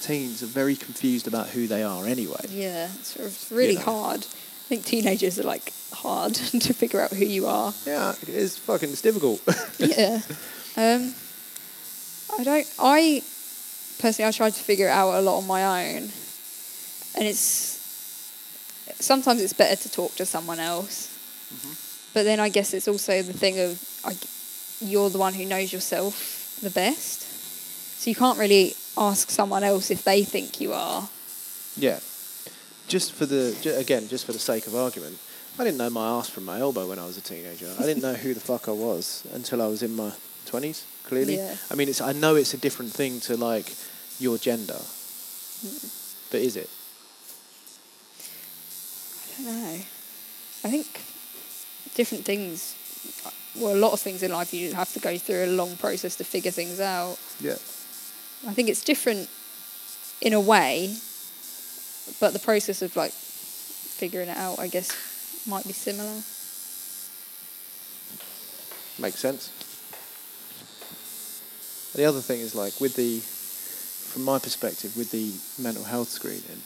[0.00, 2.40] teens, are very confused about who they are anyway.
[2.48, 3.82] Yeah, it's sort of really know.
[3.82, 4.20] hard.
[4.20, 6.34] I think teenagers are like hard
[6.66, 7.74] to figure out who you are.
[7.86, 9.42] Yeah, it's fucking it's difficult.
[9.78, 10.20] yeah.
[10.76, 11.14] Um,
[12.38, 12.66] I don't.
[12.78, 13.22] I
[13.98, 16.02] personally, I tried to figure it out a lot on my own,
[17.16, 17.72] and it's
[18.98, 21.08] sometimes it's better to talk to someone else.
[22.14, 24.16] But then I guess it's also the thing of I,
[24.80, 27.22] you're the one who knows yourself the best,
[28.00, 31.08] so you can't really ask someone else if they think you are.
[31.76, 32.00] Yeah.
[32.88, 35.18] Just for the again, just for the sake of argument,
[35.58, 37.72] I didn't know my ass from my elbow when I was a teenager.
[37.78, 40.12] I didn't know who the fuck I was until I was in my
[40.46, 40.84] twenties.
[41.04, 41.56] Clearly, Yeah.
[41.70, 43.74] I mean, it's I know it's a different thing to like
[44.18, 46.30] your gender, mm.
[46.30, 46.70] but is it?
[49.38, 49.80] I don't know.
[50.64, 50.86] I think
[51.94, 52.76] different things,
[53.56, 56.16] well, a lot of things in life you have to go through a long process
[56.16, 57.18] to figure things out.
[57.40, 57.58] Yeah.
[58.48, 59.28] I think it's different
[60.20, 60.96] in a way,
[62.20, 64.90] but the process of like figuring it out, I guess,
[65.46, 66.22] might be similar.
[68.98, 69.50] Makes sense.
[71.94, 76.62] The other thing is like with the, from my perspective, with the mental health screening,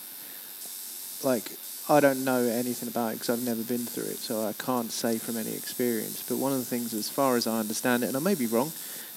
[1.24, 1.50] like
[1.88, 4.90] I don't know anything about it because I've never been through it, so I can't
[4.90, 6.22] say from any experience.
[6.28, 8.46] But one of the things, as far as I understand it, and I may be
[8.46, 8.72] wrong,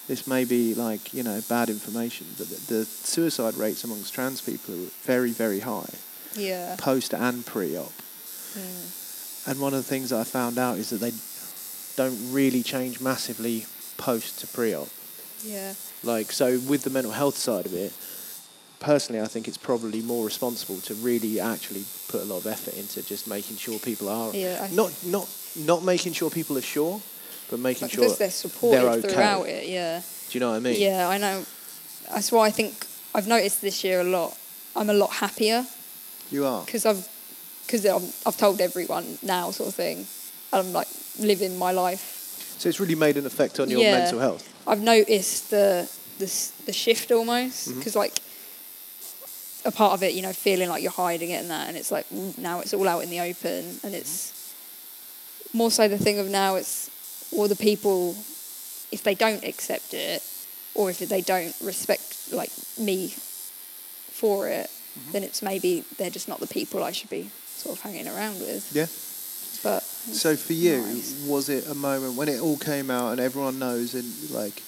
[0.07, 4.41] this may be like you know bad information, but the, the suicide rates amongst trans
[4.41, 5.89] people are very very high,
[6.35, 6.75] Yeah.
[6.79, 7.91] post and pre-op.
[8.57, 9.47] Mm.
[9.47, 11.13] And one of the things that I found out is that they
[11.95, 13.65] don't really change massively
[13.97, 14.89] post to pre-op.
[15.43, 15.73] Yeah.
[16.03, 17.93] Like so, with the mental health side of it,
[18.79, 22.75] personally, I think it's probably more responsible to really actually put a lot of effort
[22.75, 24.67] into just making sure people are Yeah.
[24.71, 27.01] Not not not making sure people are sure,
[27.49, 29.07] but making sure because they're supported they're okay.
[29.13, 29.67] throughout it.
[29.67, 30.01] Yeah.
[30.29, 30.79] Do you know what I mean?
[30.79, 31.43] Yeah, I know.
[32.13, 34.37] That's why I think I've noticed this year a lot.
[34.75, 35.65] I'm a lot happier
[36.31, 36.63] You are.
[36.65, 37.07] because I've
[37.65, 40.05] because I've, I've told everyone now, sort of thing.
[40.53, 40.87] and I'm like
[41.19, 42.55] living my life.
[42.57, 43.99] So it's really made an effect on your Yeah.
[43.99, 44.43] mental health.
[44.67, 48.19] I've noticed the the the shift almost because like
[49.65, 51.91] a part of it, you know, feeling like you're hiding it and that, and it's
[51.91, 52.05] like
[52.37, 54.33] now it's all out in the open, and it's
[55.53, 56.89] more so the thing of now it's
[57.35, 58.15] all the people
[58.91, 60.23] if they don't accept it,
[60.75, 63.09] or if they don't respect like me
[64.11, 64.69] for it,
[64.99, 65.11] Mm-hmm.
[65.11, 68.39] then it's maybe they're just not the people I should be sort of hanging around
[68.39, 68.71] with.
[68.73, 68.87] Yeah.
[70.13, 71.25] So for you, Nice.
[71.27, 74.61] was it a moment when it all came out and everyone knows and like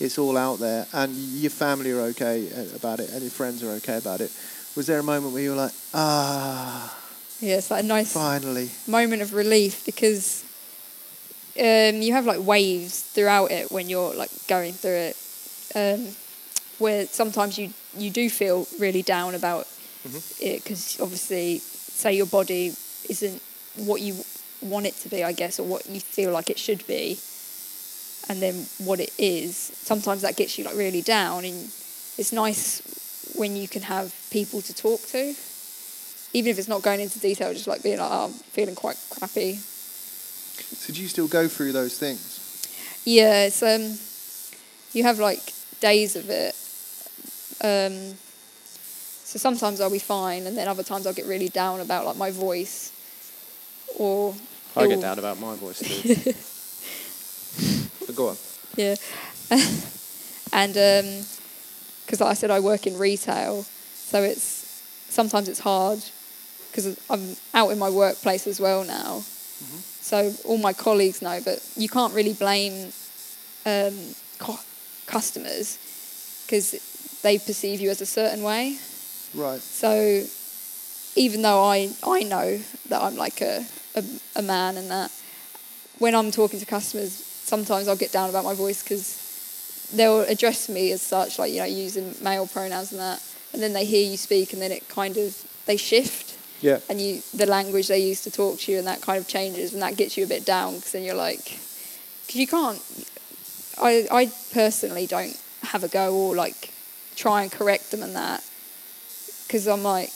[0.00, 3.62] it's all out there and your family are okay uh, about it and your friends
[3.62, 4.30] are okay about it?
[4.76, 6.98] Was there a moment where you were like, ah,
[7.40, 8.70] yeah, it's like a nice finally?
[8.86, 10.44] moment of relief because
[11.58, 15.16] um, you have like waves throughout it when you're like going through it,
[15.74, 16.08] um,
[16.78, 19.66] where sometimes you you do feel really down about
[20.40, 22.72] it because obviously, say your body
[23.08, 23.42] isn't
[23.76, 24.14] what you
[24.62, 27.18] want it to be, I guess, or what you feel like it should be,
[28.28, 29.56] and then what it is.
[29.56, 31.54] Sometimes that gets you like really down, and
[32.18, 35.34] it's nice when you can have people to talk to
[36.34, 38.96] even if it's not going into detail, just like being like, oh, I'm feeling quite
[39.10, 39.54] crappy.
[39.56, 42.40] So do you still go through those things?
[43.04, 43.98] Yeah, it's um,
[44.92, 46.54] you have like days of it.
[47.64, 48.16] Um,
[49.24, 52.16] so sometimes I'll be fine, and then other times I'll get really down about like
[52.16, 52.92] my voice,
[53.98, 54.34] or
[54.76, 56.14] I get down about my voice too.
[58.06, 58.36] but go on.
[58.76, 58.94] Yeah,
[60.52, 60.72] and
[62.04, 66.02] because like I said, I work in retail, so it's sometimes it's hard
[66.70, 69.22] because I'm out in my workplace as well now.
[70.02, 72.92] So all my colleagues know, but you can't really blame
[73.64, 73.94] um,
[74.38, 74.58] co-
[75.06, 75.78] customers
[76.44, 76.72] because
[77.22, 78.78] they perceive you as a certain way.
[79.32, 79.60] Right.
[79.60, 80.24] So
[81.14, 84.04] even though I, I know that I'm like a, a,
[84.36, 85.10] a man and that,
[85.98, 90.68] when I'm talking to customers, sometimes I'll get down about my voice because they'll address
[90.68, 93.22] me as such, like, you know, using male pronouns and that.
[93.52, 96.78] And then they hear you speak and then it kind of, they shift Yeah.
[96.88, 99.72] and you the language they use to talk to you and that kind of changes
[99.74, 101.44] and that gets you a bit down because then you're like
[102.22, 102.80] because you can't
[103.80, 106.72] I, I personally don't have a go or like
[107.16, 108.42] try and correct them and that
[109.46, 110.10] because I'm like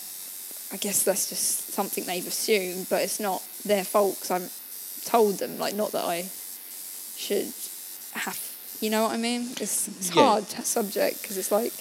[0.72, 4.50] I guess that's just something they've assumed but it's not their fault because I'm
[5.04, 6.28] told them like not that I
[7.16, 7.52] should
[8.12, 8.38] have
[8.80, 10.22] you know what I mean it's, it's Yeah.
[10.22, 11.72] hard subject because it's like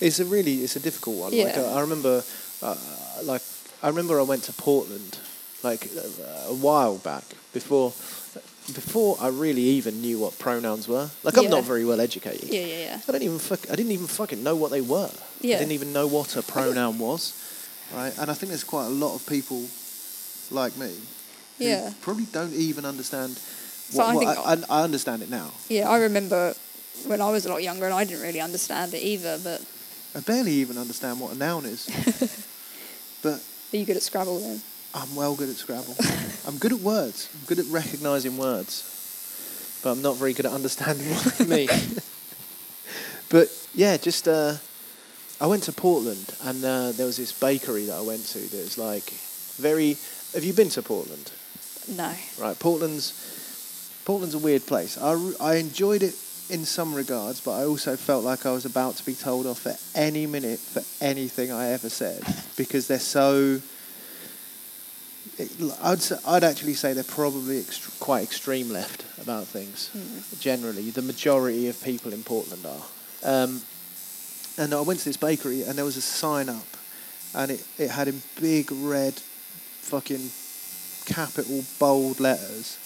[0.00, 1.30] It's a really it's a difficult one.
[1.36, 1.62] Like, Yeah.
[1.62, 2.24] I, I remember,
[2.62, 2.76] uh,
[3.24, 3.42] like
[3.82, 5.18] I remember I went to Portland,
[5.62, 7.92] like uh, a while back before,
[8.74, 11.10] before I really even knew what pronouns were.
[11.22, 11.50] Like I'm Yeah.
[11.60, 12.48] not very well educated.
[12.48, 15.10] yeah yeah yeah I don't even fuck, I didn't even fucking know what they were.
[15.40, 15.56] Yeah.
[15.56, 17.32] I didn't even know what a pronoun was.
[17.94, 19.64] Right, and I think there's quite a lot of people
[20.50, 20.92] like me.
[21.58, 21.92] who Yeah.
[22.00, 23.36] Probably don't even understand.
[23.36, 25.50] So What, I what- think- I, I, I understand it now.
[25.68, 26.54] Yeah, I remember
[27.06, 29.62] when I was a lot younger and I didn't really understand it either, but
[30.14, 31.86] I barely even understand what a noun is.
[33.22, 34.60] but are you good at Scrabble then?
[34.94, 35.96] I'm well good at Scrabble.
[36.46, 37.28] I'm good at words.
[37.34, 38.88] I'm good at recognising words.
[39.82, 41.68] But I'm not very good at understanding what they mean.
[43.30, 44.54] but yeah, just uh,
[45.42, 48.58] I went to Portland and uh, there was this bakery that I went to that
[48.58, 49.10] was like
[49.58, 49.96] very.
[50.34, 51.32] Have you been to Portland?
[51.88, 52.14] No.
[52.38, 53.12] Right, Portland's
[54.04, 54.96] Portland's a weird place.
[54.96, 56.14] I, I enjoyed it
[56.48, 59.66] in some regards, but I also felt like I was about to be told off
[59.66, 62.22] at any minute for anything I ever said
[62.56, 63.60] because they're so.
[65.38, 65.50] It,
[65.82, 69.90] I'd I'd actually say they're probably ext- quite extreme left about things.
[70.38, 72.84] Generally, the majority of people in Portland are.
[73.24, 73.62] Um,
[74.58, 76.66] and I went to this bakery and there was a sign up,
[77.34, 80.30] and it, it had in big red, fucking
[81.04, 82.78] capital bold letters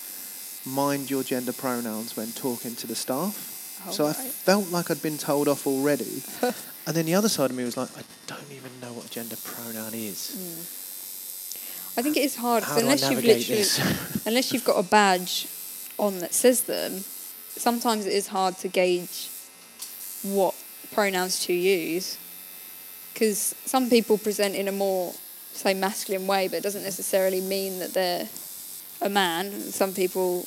[0.66, 3.82] mind your gender pronouns when talking to the staff.
[3.86, 6.22] Oh, so i felt like i'd been told off already.
[6.88, 9.10] And then the other side of me was like i don't even know what a
[9.10, 10.36] gender pronoun is.
[10.38, 11.98] Mm.
[11.98, 13.64] I think it is hard how do i unless you've literally
[14.26, 15.48] unless you've got a badge
[15.98, 16.92] on that says them,
[17.56, 19.30] sometimes it is hard to gauge
[20.22, 20.54] what
[20.92, 22.18] pronouns to use.
[23.12, 25.14] Because some people present in a more,
[25.52, 28.28] say, masculine way, but it doesn't necessarily mean that they're
[29.02, 29.50] a man.
[29.52, 30.46] Some people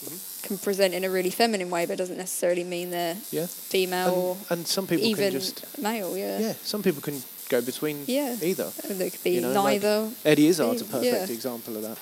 [0.00, 0.46] Mm-hmm.
[0.46, 4.08] can present in a really feminine way, but it doesn't necessarily mean they're yeah female
[4.14, 6.16] or and, and some people even can just male.
[6.16, 6.38] Yeah.
[6.38, 8.34] yeah some people can go between Yeah.
[8.42, 10.08] either And they could be You know, like- neither.
[10.24, 10.90] Eddie Izzard's a Yeah.
[11.12, 11.98] perfect example of that.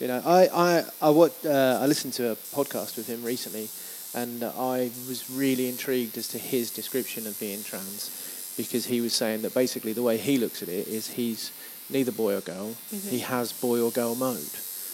[0.00, 3.68] You know, I I I what uh, I listened to a podcast with him recently,
[4.14, 9.14] and I was really intrigued as to his description of being trans, because he was
[9.14, 11.52] saying that basically the way he looks at it is he's
[11.88, 12.74] neither boy or girl.
[12.92, 13.08] Mm-hmm.
[13.08, 14.50] He has boy or girl mode.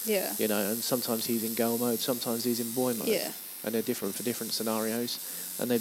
[0.07, 0.33] yeah.
[0.39, 3.09] You know, and sometimes he's in girl mode, sometimes he's in boy mode.
[3.09, 3.33] Yeah.
[3.64, 5.19] And they're different for different scenarios,
[5.61, 5.81] and they,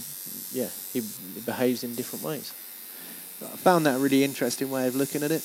[0.52, 1.02] yeah, he
[1.46, 2.52] behaves in different ways.
[3.44, 5.44] I found that a really interesting way of looking at it.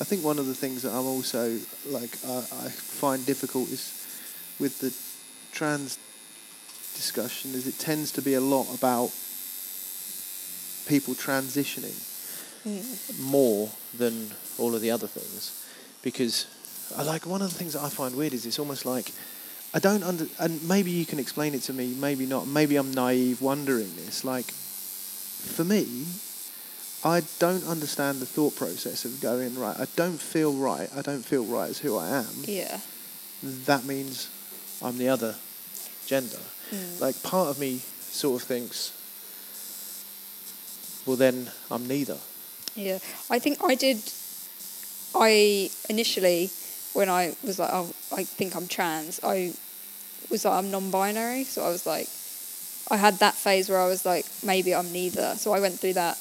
[0.00, 3.92] I think one of the things that I'm also like I, I find difficult is
[4.58, 4.92] with the
[5.56, 5.98] trans
[6.94, 9.10] discussion is it tends to be a lot about
[10.86, 12.10] people transitioning
[12.64, 13.20] Mm.
[13.20, 15.52] more than all of the other things
[16.00, 16.46] because
[16.96, 19.12] I like one of the things that I find weird is it's almost like
[19.74, 22.90] I don't under and maybe you can explain it to me maybe not maybe I'm
[22.94, 26.06] naive wondering this like for me
[27.04, 31.24] I don't understand the thought process of going right I don't feel right I don't
[31.24, 32.80] feel right as who I am Yeah.
[33.42, 34.28] that means
[34.82, 35.34] I'm the other
[36.06, 36.38] gender
[36.72, 36.98] Mm.
[36.98, 38.90] like part of me sort of thinks
[41.06, 42.18] well then I'm neither
[42.74, 42.98] Yeah,
[43.30, 43.98] I think I did.
[45.14, 46.50] I initially,
[46.92, 49.52] when I was like, oh, I think I'm trans, I
[50.28, 51.44] was like, I'm non-binary.
[51.44, 52.08] So I was like,
[52.90, 55.36] I had that phase where I was like, maybe I'm neither.
[55.36, 56.18] So I went through that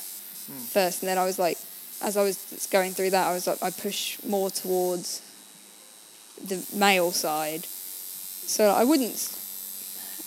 [0.71, 1.57] first, and then I was like,
[2.01, 5.21] as I was going through that, I was like, I push more towards
[6.45, 7.65] the male side.
[7.65, 9.39] So I wouldn't.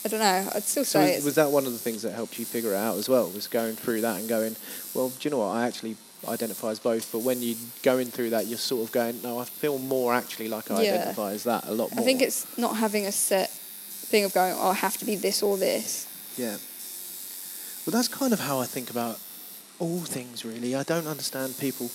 [0.05, 0.49] I don't know.
[0.55, 2.73] I'd still So say was, was that one of the things that helped you figure
[2.73, 3.29] it out as well?
[3.31, 4.57] Was going through that and going,
[4.95, 5.49] well, do you know what?
[5.49, 5.97] I actually
[6.27, 9.45] identify as both, but when you're going through that, you're sort of going, no, I
[9.45, 10.93] feel more actually like I Yeah.
[10.95, 12.03] identify as that a lot more.
[12.03, 15.17] I think it's not having a set thing of going, oh, I have to be
[15.17, 16.07] this or this.
[16.39, 16.57] yeah.
[17.85, 19.19] Well, that's kind of how I think about
[19.79, 20.75] all things, really.
[20.75, 21.91] I don't understand people.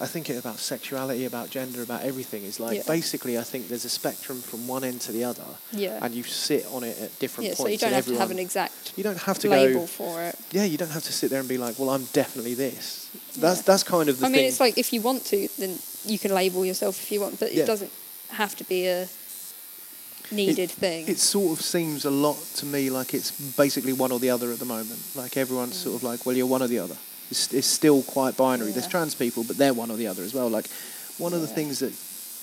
[0.00, 2.44] I think it about sexuality, about gender, about everything.
[2.44, 2.82] Is like Yeah.
[2.86, 5.98] basically, I think there's a spectrum from one end to the other, Yeah.
[6.00, 7.62] and you sit on it at different yeah, points.
[7.62, 9.86] so you don't have to have an exact You don't have to label go.
[9.86, 10.36] for it.
[10.52, 13.06] Yeah, you don't have to sit there and be like, well, I'm definitely this.
[13.36, 13.62] That's Yeah.
[13.66, 16.32] that's kind of the I mean, it's like if you want to, then you can
[16.32, 17.90] label yourself if you want, but it doesn't
[18.30, 19.08] have to be a
[20.30, 21.08] needed thing.
[21.08, 24.52] It sort of seems a lot to me like it's basically one or the other
[24.52, 25.00] at the moment.
[25.14, 25.84] Like everyone's mm.
[25.84, 26.96] sort of like, well, you're one or the other.
[27.30, 28.72] It's, it's still quite binary.
[28.72, 30.48] There's trans people, but they're one or the other as well.
[30.48, 30.68] Like
[31.18, 31.92] one of the things that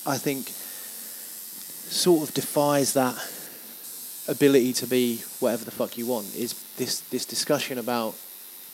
[0.08, 3.16] I think sort of defies that
[4.28, 8.14] ability to be whatever the fuck you want is this this discussion about,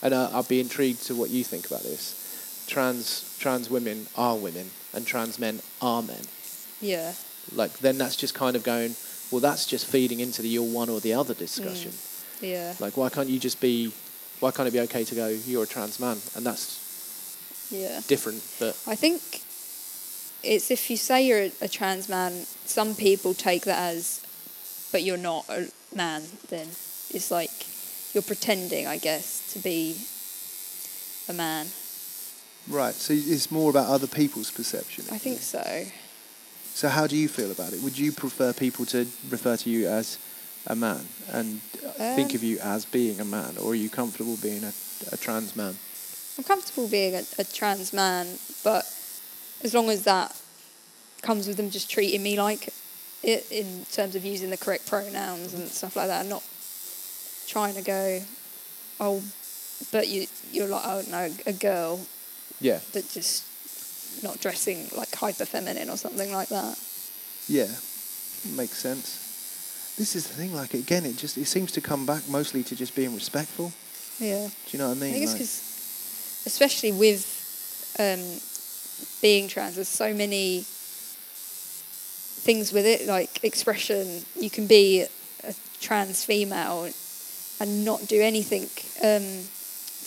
[0.01, 2.65] and uh, I'd be intrigued to what you think about this.
[2.67, 6.21] Trans trans women are women, and trans men are men.
[6.81, 7.13] Yeah,
[7.55, 8.95] like then that's just kind of going
[9.31, 11.91] well that's just feeding into the you're one or the other discussion.
[12.41, 13.91] Yeah, like why can't you just be
[14.43, 18.01] why can't it be okay to go you're a trans man and that's yeah.
[18.07, 19.21] different but I think
[20.43, 22.33] it's if you say you're a, a trans man,
[22.65, 24.21] some people take that as,
[24.91, 26.23] but you're not a man.
[26.49, 27.51] Then it's like
[28.13, 29.95] you're pretending, I guess, to be
[31.29, 31.67] a man.
[32.69, 35.85] right so it's more about other people's perception I think so.
[36.73, 39.87] so how do you feel about it would you prefer people to refer to you
[39.87, 40.17] as
[40.67, 41.05] a man.
[41.31, 43.57] And think Um, of you as being a man.
[43.57, 44.73] Or are you comfortable being a,
[45.11, 45.75] a trans man?
[46.37, 48.85] I'm comfortable being a, a trans man, but
[49.63, 50.35] as long as that
[51.21, 52.69] comes with them just treating me like
[53.21, 56.43] it in terms of using the correct pronouns and stuff like that, and not
[57.47, 58.19] trying to go,
[58.99, 59.23] oh,
[59.91, 61.99] but you you're like I don't a girl
[62.59, 62.79] yeah.
[62.93, 63.43] but just
[64.23, 66.79] not dressing like hyper feminine or something like that.
[67.47, 67.71] Yeah,
[68.55, 69.19] makes sense.
[69.97, 70.53] This is the thing.
[70.53, 73.71] Like again, it just it seems to come back mostly to just being respectful.
[74.19, 74.47] Yeah.
[74.47, 75.15] Do you know what I mean?
[75.15, 75.27] I mean?
[75.27, 78.21] think it's Like- because, especially with um,
[79.21, 80.63] being trans, there's so many
[82.43, 84.21] things with it, like expression.
[84.39, 85.05] You can be
[85.43, 86.89] a trans female
[87.59, 88.63] and not do anything
[89.03, 89.43] um,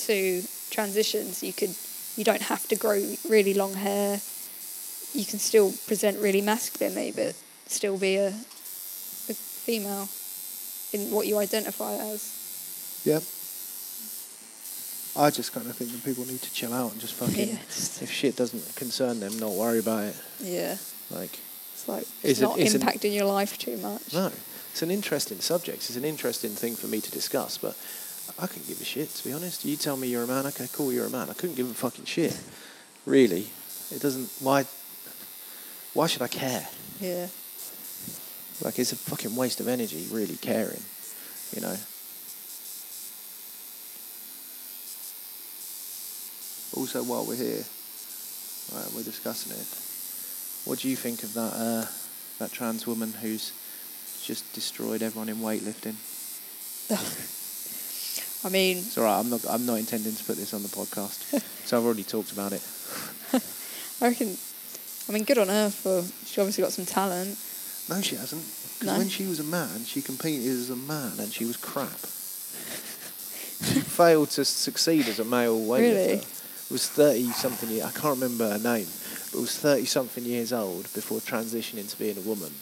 [0.07, 1.43] to transitions.
[1.43, 1.75] You could,
[2.17, 4.21] you don't have to grow really long hair.
[5.15, 7.35] You can still present really masculinely, but
[7.67, 8.35] still be a
[9.67, 10.09] female
[10.95, 13.03] in what you identify as.
[13.05, 13.23] Yep.
[15.19, 17.49] I just kind of think that people need to chill out and just fucking.
[17.49, 20.17] Yeah, just- If shit doesn't concern them, not worry about it.
[20.41, 20.77] Yeah.
[21.11, 21.39] Like,
[21.75, 24.13] It's like it's not impacting your life too much.
[24.13, 24.31] no,
[24.73, 25.79] it's an interesting subject.
[25.89, 27.77] It's an interesting thing for me to discuss, but
[28.39, 29.65] I couldn't give a shit to be honest.
[29.65, 31.31] You tell me you're a man, okay, cool, you're a man.
[31.31, 32.37] I couldn't give a fucking shit.
[33.07, 33.47] Really,
[33.95, 34.29] it doesn't.
[34.41, 34.67] Why?
[35.95, 36.67] Why should I care?
[37.01, 37.29] Yeah.
[38.63, 40.83] Like it's a fucking waste of energy, really caring.
[41.55, 41.77] You know.
[46.77, 47.65] Also, while we're here,
[48.75, 50.69] right, we're discussing it.
[50.69, 51.87] What do you think of that uh,
[52.39, 53.53] that trans woman who's
[54.25, 55.97] just destroyed everyone in weightlifting?
[58.45, 59.19] I mean, It's all right.
[59.19, 59.45] I'm not.
[59.49, 62.63] I'm not intending to put this on the podcast, so I've already talked about it.
[64.03, 64.37] I reckon.
[65.09, 66.03] I mean, good on her for.
[66.27, 67.39] She obviously got some talent.
[67.89, 68.43] No, she hasn't.
[68.79, 68.99] Because No?
[68.99, 71.99] when she was a man, she competed as a man, and she was crap.
[73.73, 76.07] she failed to succeed as a male weightlifter.
[76.09, 76.21] Really?
[76.71, 77.85] Was thirty something years.
[77.85, 78.87] I can't remember her name,
[79.33, 82.53] but was thirty something years old before transitioning to being a woman,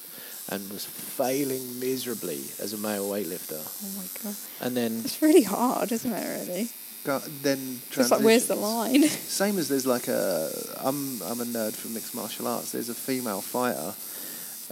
[0.50, 3.58] and was failing miserably as a male weightlifter.
[3.64, 6.46] Oh my god, And then, it's really hard, isn't it?
[6.48, 6.68] Really,
[7.04, 9.04] go- then it's like where's the line?
[9.08, 10.50] Same as there's like a
[10.84, 12.72] I'm I'm a nerd from mixed martial arts.
[12.72, 13.94] There's a female fighter,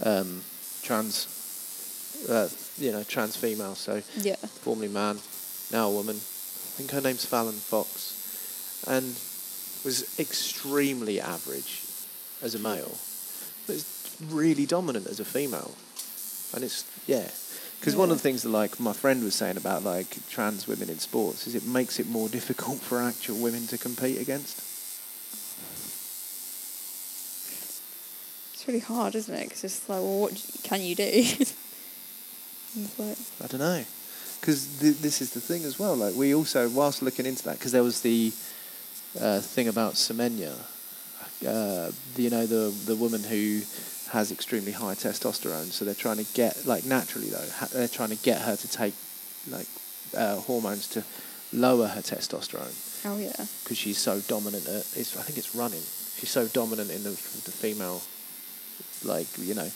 [0.01, 0.41] um,
[0.81, 3.75] trans, uh, you know, trans female.
[3.75, 5.19] So yeah, formerly man,
[5.71, 6.15] now a woman.
[6.15, 9.15] I think her name's Fallon Fox, and
[9.85, 11.81] was extremely average
[12.41, 12.97] as a male,
[13.67, 15.71] but is really dominant as a female.
[16.53, 17.29] And it's yeah,
[17.79, 20.89] because one of the things that like my friend was saying about like trans women
[20.89, 24.72] in sports is it makes it more difficult for actual women to compete against.
[28.63, 29.43] It's really hard, isn't it?
[29.43, 31.03] Because it's like, well, what can you do?
[32.97, 33.83] like, I don't know,
[34.39, 35.95] because th- this is the thing as well.
[35.97, 38.31] Like we also, whilst looking into that, because there was the
[39.19, 40.53] uh, thing about Semenya,
[41.45, 43.63] uh, you know, the the woman who
[44.11, 45.71] has extremely high testosterone.
[45.71, 48.67] So they're trying to get, like, naturally though, ha- they're trying to get her to
[48.69, 48.93] take
[49.49, 49.67] like
[50.15, 51.03] uh, hormones to
[51.51, 52.71] lower her testosterone
[53.05, 55.81] oh yeah, because she's so dominant at it's I think it's running.
[56.15, 58.01] She's so dominant in the the female
[59.05, 59.69] like, you know,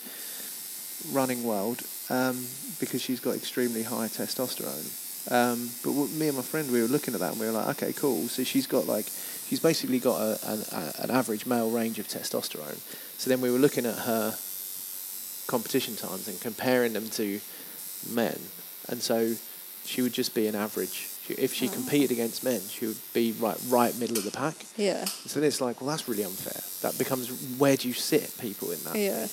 [1.11, 2.45] running world um,
[2.79, 5.03] because she's got extremely high testosterone.
[5.29, 7.81] Um, but me and my friend we were looking at that and we were like,
[7.81, 8.27] okay, cool.
[8.27, 9.05] So she's got like
[9.47, 12.79] she's basically got a, a, an average male range of testosterone.
[13.17, 14.35] So then we were looking at her
[15.47, 17.41] competition times and comparing them to
[18.09, 18.39] men,
[18.87, 19.33] and so
[19.83, 21.09] she would just be an average.
[21.27, 21.71] She, if she Oh.
[21.73, 24.55] competed against men, she would be right right middle of the pack.
[24.77, 26.61] yeah, So it's like, well, that's really unfair.
[26.81, 28.95] That becomes where do you sit people in that?
[28.95, 29.27] yeah,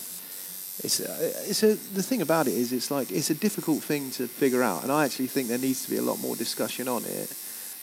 [0.82, 4.10] It's uh, it's a the thing about it is it's like it's a difficult thing
[4.12, 6.88] to figure out, and I actually think there needs to be a lot more discussion
[6.88, 7.30] on it,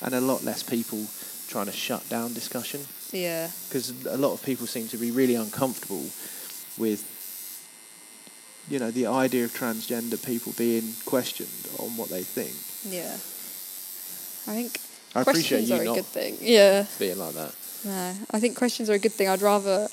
[0.02, 1.00] and a lot less people
[1.48, 2.82] trying to shut down discussion
[3.12, 6.06] yeah, because a lot of people seem to be really uncomfortable
[6.78, 7.02] with
[8.70, 12.54] you know the idea of transgender people being questioned on what they think.
[12.94, 13.18] yeah.
[14.48, 14.80] I think
[15.16, 16.38] I appreciate questions are a good thing.
[16.42, 16.86] Yeah.
[17.00, 17.54] being like that.
[17.86, 19.28] No, I think questions are a good thing.
[19.28, 19.88] I'd rather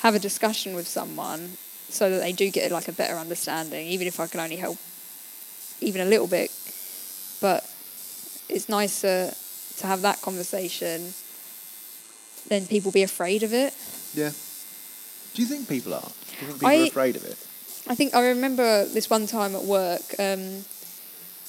[0.00, 1.56] have a discussion with someone
[1.88, 4.78] so that they do get like a better understanding, even if I can only help
[5.80, 6.50] even a little bit.
[7.40, 7.64] But
[8.48, 9.32] it's nicer
[9.78, 11.12] to have that conversation
[12.48, 13.74] than people be afraid of it.
[14.14, 14.32] Yeah.
[15.34, 16.00] Do you think people are?
[16.00, 17.36] Do you think people I- are afraid of it?
[17.86, 20.02] I think I remember this one time at work.
[20.18, 20.64] Um,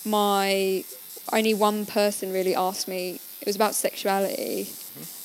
[0.06, 0.86] my
[1.34, 3.20] only one person really asked me.
[3.42, 4.70] It was about sexuality,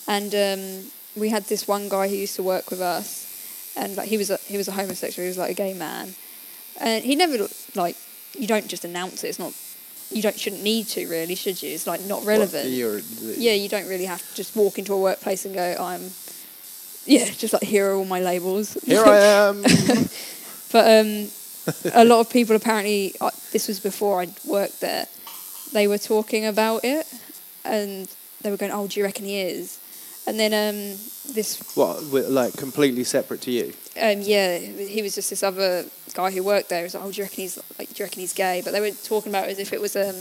[0.07, 4.09] and um, we had this one guy who used to work with us, and like
[4.09, 5.25] he was a, he was a homosexual.
[5.25, 6.15] He was like a gay man,
[6.81, 7.97] and he never like
[8.39, 9.29] you don't just announce it.
[9.29, 9.53] It's not
[10.11, 11.71] you don't shouldn't need to really, should you?
[11.75, 12.69] It's like not relevant.
[12.69, 13.03] You're-
[13.37, 16.11] yeah, you don't really have to just walk into a workplace and go, I'm.
[17.07, 18.75] Yeah, just like here are all my labels.
[18.85, 19.65] Here I am.
[20.73, 21.29] But um,
[21.95, 25.07] a lot of people apparently, uh, this was before I worked there,
[25.75, 27.07] they were talking about it
[27.65, 28.09] and
[28.41, 29.79] they were going, oh, do you reckon he is?
[30.27, 30.99] And then um,
[31.35, 32.03] this, what?
[32.31, 33.75] Like completely separate to you?
[34.01, 36.81] um, yeah, he was just this other guy who worked there.
[36.81, 38.61] He was like, oh, do you reckon he's, like, do you reckon he's gay?
[38.65, 40.15] But they were talking about it as if it was um,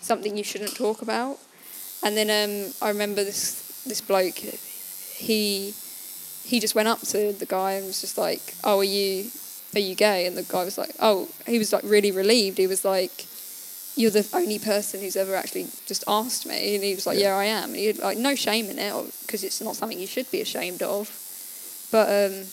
[0.00, 1.38] something you shouldn't talk about.
[2.04, 5.74] And then um, I remember this this bloke, he
[6.44, 9.30] he just went up to the guy and was just like, "Oh, are you
[9.74, 12.56] are you gay?" And the guy was like, "Oh," he was like really relieved.
[12.56, 13.26] He was like,
[14.00, 17.28] "You're the only person who's ever actually just asked me." And he was like, Yeah.
[17.36, 18.92] "Yeah, I am." And he had like no shame in it
[19.22, 21.08] because it's not something you should be ashamed of.
[21.90, 22.46] But um,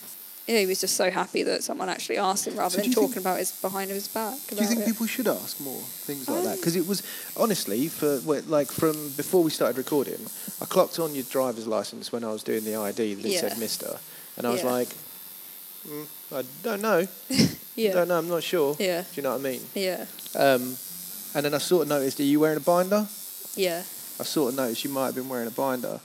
[0.48, 3.18] yeah, he was just so happy that someone actually asked him rather So than talking
[3.18, 4.34] about his behind his back.
[4.48, 4.86] Do you think it.
[4.86, 6.52] people should ask more things like that?
[6.52, 7.02] Um, Because it was
[7.36, 8.18] honestly for
[8.48, 10.20] like from before we started recording,
[10.60, 13.40] I clocked on your driver's license when I was doing the ID that Yeah.
[13.40, 13.98] said Mister,
[14.36, 14.72] and I was Yeah.
[14.78, 14.88] like,
[15.86, 17.06] mm, I don't know,
[17.76, 17.92] Yeah.
[17.92, 18.74] don't know, I'm not sure.
[18.78, 19.02] Yeah.
[19.02, 19.60] Do you know what I mean?
[19.74, 20.06] Yeah.
[20.34, 20.76] Um,
[21.34, 23.06] and then I sort of noticed, are you wearing a binder?
[23.54, 23.80] Yeah.
[24.20, 26.00] I sort of noticed you might have been wearing a binder,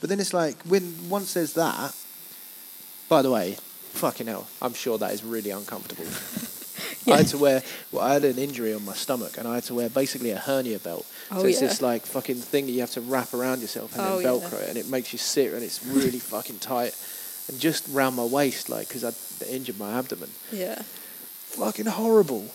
[0.00, 1.94] but then it's like when one says that.
[3.08, 3.56] By the way,
[3.92, 6.04] fucking hell, I'm sure that is really uncomfortable.
[7.04, 7.14] Yeah.
[7.14, 7.62] I had to wear.
[7.90, 10.36] Well, I had an injury on my stomach, and I had to wear basically a
[10.38, 11.06] hernia belt.
[11.30, 11.68] Oh, so it's yeah.
[11.68, 14.48] this like fucking thing that you have to wrap around yourself and Oh, then yeah.
[14.48, 16.94] Velcro it, and it makes you sit, and it's really fucking tight,
[17.48, 19.12] and just round my waist, like because I
[19.50, 20.30] injured my abdomen.
[20.52, 20.82] Yeah.
[20.82, 22.46] Fucking horrible.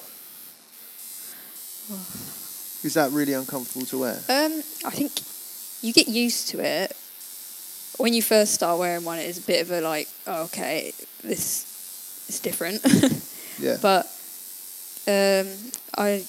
[2.83, 4.15] Is that really uncomfortable to wear?
[4.29, 5.11] Um, I think
[5.81, 6.95] you get used to it.
[7.97, 12.25] When you first start wearing one, it's a bit of a like, oh, okay, this
[12.29, 12.81] is different.
[13.59, 13.77] Yeah.
[13.83, 14.07] but
[15.07, 15.47] um,
[15.95, 16.25] I,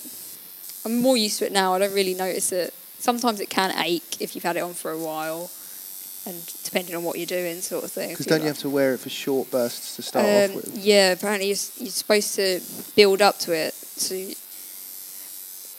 [0.84, 1.74] I'm more used to it now.
[1.74, 2.74] I don't really notice it.
[2.98, 5.50] Sometimes it can ache if you've had it on for a while,
[6.26, 8.10] and depending on what you're doing, sort of thing.
[8.10, 10.78] Because don't you have to wear it for short bursts to start um, off with?
[10.78, 12.60] Yeah, apparently you're, you're supposed to
[12.94, 13.72] build up to it.
[13.72, 14.14] So,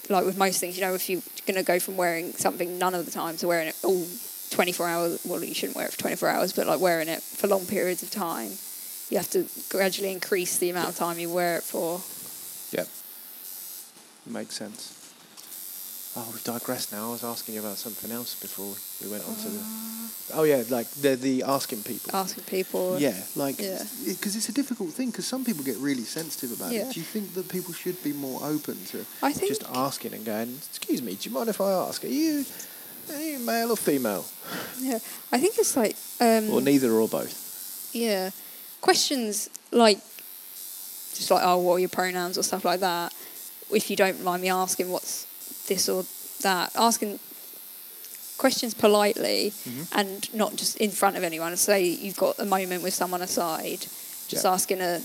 [0.10, 2.94] like with most things, you know, if you're going to go from wearing something none
[2.96, 4.06] of the time to wearing it all
[4.52, 7.48] 24 hours, well, you shouldn't wear it for 24 hours, but like wearing it for
[7.48, 8.52] long periods of time,
[9.10, 12.02] you have to gradually increase the amount of time you wear it for.
[12.78, 12.88] Yep.
[14.28, 15.05] Makes sense.
[16.18, 17.10] Oh, we've digressed now.
[17.10, 19.60] I was asking you about something else before we went on to the.
[20.34, 22.16] Oh yeah, like the the asking people.
[22.16, 22.98] Asking people.
[23.00, 23.84] yeah, like Yeah.
[24.08, 25.12] Because it's a difficult thing.
[25.12, 26.88] Because some people get really sensitive about Yeah.
[26.88, 26.94] it.
[26.94, 29.06] Do you think that people should be more open to?
[29.22, 29.50] I think.
[29.50, 30.56] just asking and going.
[30.70, 32.04] Excuse me, do you mind if I ask?
[32.06, 32.46] Are you,
[33.12, 34.24] are you male or female,
[34.80, 35.00] yeah,
[35.34, 35.98] I think it's like.
[36.22, 37.90] Um, or neither or both?
[37.94, 38.32] Yeah.
[38.80, 39.98] Questions like,
[41.14, 43.14] just like, oh, what are your pronouns or stuff like that.
[43.72, 45.26] If you don't mind me asking, what's
[45.68, 46.06] this or
[46.42, 46.72] that?
[46.76, 47.20] Asking
[48.38, 50.00] questions politely Mm-hmm.
[50.00, 51.56] and not just in front of anyone.
[51.58, 53.80] Say you've got a moment with someone aside,
[54.28, 54.52] just Yeah.
[54.52, 55.02] asking a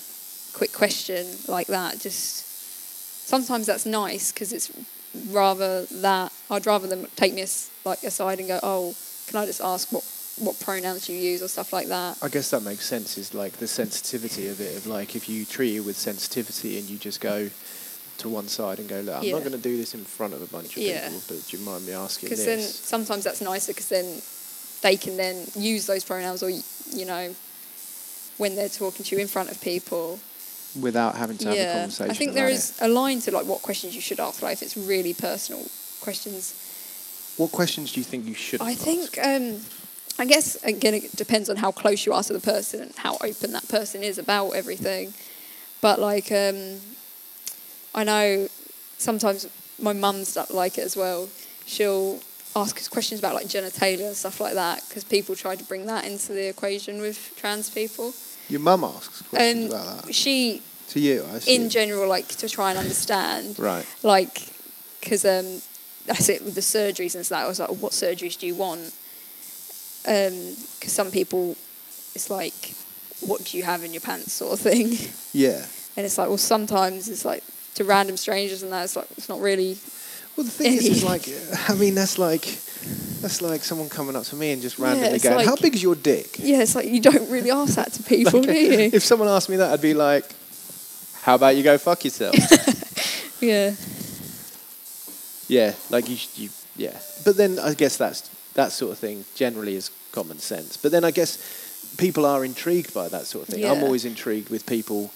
[0.53, 2.01] quick question like that.
[2.01, 4.71] Just sometimes that's nice because it's
[5.31, 7.45] rather that I'd rather them take me
[7.85, 8.95] like aside and go, oh,
[9.29, 10.05] can I just ask what
[10.39, 12.17] what pronouns you use or stuff like that.
[12.23, 13.19] I guess that makes sense.
[13.19, 14.75] Is like the sensitivity of it.
[14.77, 17.51] Of like if you treat it with sensitivity and you just go
[18.21, 19.33] to one side and go, look, I'm Yeah.
[19.33, 21.09] not going to do this in front of a bunch of Yeah.
[21.09, 24.23] people, but do you mind me asking Because then sometimes that's nicer because then
[24.83, 27.35] they can then use those pronouns or, you know,
[28.39, 30.19] when they're talking to you in front of people.
[30.81, 31.73] Without having to have a yeah.
[31.73, 32.11] conversation.
[32.11, 34.55] I think there is is a line to like what questions you should ask, like
[34.55, 35.67] if it's really personal
[36.01, 36.55] questions.
[37.37, 38.61] What questions do you think you should?
[38.63, 39.61] I think, um,
[40.19, 43.17] I guess, again, it depends on how close you are to the person and how
[43.23, 45.15] open that person is about everything.
[45.81, 46.81] But like, um,
[47.95, 48.49] I know
[48.99, 49.47] sometimes
[49.81, 51.29] my mum's not like it as well.
[51.67, 52.21] She'll
[52.57, 55.87] ask us questions about like genitalia and stuff like that because people try to bring
[55.87, 58.13] that into the equation with trans people.
[58.49, 61.25] Your mum asks questions And about that she, to you.
[61.47, 63.87] In general, like to try and understand right.
[64.03, 64.49] like
[65.01, 65.63] because um,
[66.07, 67.45] that's it with the surgeries and stuff.
[67.45, 68.93] I was like, what surgeries do you want?
[70.03, 71.57] Because some people,
[72.15, 72.75] it's like,
[73.21, 74.97] what do you have in your pants, sort of thing.
[75.33, 75.65] yeah.
[75.97, 77.45] And it's like, well, sometimes it's like
[77.75, 78.85] to random strangers and that.
[78.85, 79.77] It's like it's not really.
[80.37, 81.29] Well, the thing is, is like,
[81.69, 82.43] I mean, that's like,
[83.21, 85.75] that's like someone coming up to me and just randomly it's going, like- "How big
[85.75, 88.91] is your dick?" Yeah, it's like you don't really ask that to people, do you?
[88.93, 90.25] If someone asked me that, I'd be like,
[91.23, 92.35] "How about you go fuck yourself?"
[93.43, 93.75] Yeah,
[95.49, 96.97] yeah, like you, you, yeah.
[97.25, 100.77] But then I guess that's that sort of thing generally is common sense.
[100.77, 101.39] But then I guess
[101.97, 103.65] people are intrigued by that sort of thing.
[103.65, 105.11] I'm always intrigued with people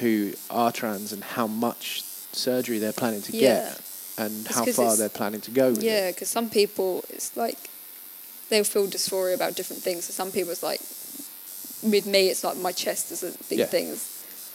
[0.00, 3.40] who are trans and how much surgery they're planning to Yeah.
[3.70, 3.80] get
[4.18, 6.10] and It's how far they're planning to go with yeah.
[6.10, 7.58] Because some people, it's like
[8.48, 10.04] they'll feel dysphoria about different things.
[10.04, 10.80] So some people, it's like
[11.82, 13.66] with me, it's like my chest is a big Yeah.
[13.66, 13.96] thing.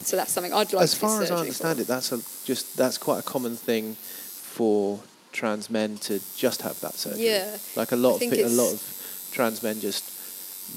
[0.00, 0.84] So that's something I'd like.
[0.84, 1.82] as to far as I understand for.
[1.82, 5.00] it, that's a, just that's quite a common thing for
[5.32, 7.26] trans men to just have that surgery.
[7.26, 7.56] Yeah.
[7.76, 10.04] like a lot I of pe- a lot of trans men just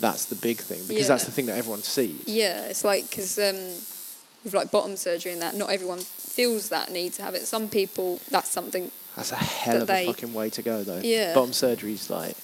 [0.02, 2.24] that's the big thing because that's the thing that everyone sees.
[2.26, 3.56] Yeah, it's like because um,
[4.48, 7.46] with like bottom surgery and that, not everyone feels that need to have it.
[7.46, 11.02] Some people, that's something That's a hell of they- a fucking way to go, though.
[11.04, 11.34] Yeah.
[11.34, 12.36] Bottom surgery's like,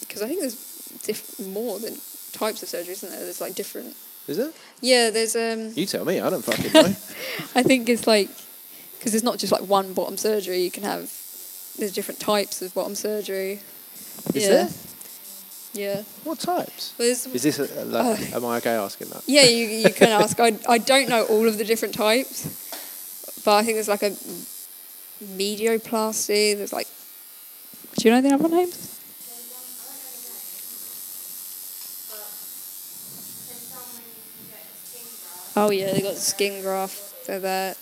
[0.00, 0.56] because I think there's
[1.04, 1.94] diff- more than
[2.32, 3.20] types of surgery, isn't there?
[3.20, 3.96] There's like different.
[4.26, 4.54] is it?
[4.80, 5.72] Yeah, there's um.
[5.74, 6.20] You tell me.
[6.20, 6.80] I don't fucking know.
[7.54, 8.28] I think it's like
[8.98, 10.60] because it's not just like one bottom surgery.
[10.62, 11.12] You can have
[11.78, 13.60] there's different types of bottom surgery.
[14.34, 14.48] Is yeah.
[14.48, 14.68] there?
[15.72, 16.02] Yeah.
[16.24, 16.92] What types?
[16.96, 17.58] There's, Is this?
[17.58, 18.36] A, like, oh.
[18.36, 19.22] am I okay asking that?
[19.26, 20.38] yeah, you you can ask.
[20.40, 24.10] I I don't know all of the different types, but I think there's like a
[25.22, 26.56] metoidioplasty.
[26.56, 26.88] There's like.
[27.96, 28.98] Do you know the other names?
[35.56, 36.94] Oh yeah, they got the skin graft
[37.26, 37.76] for that.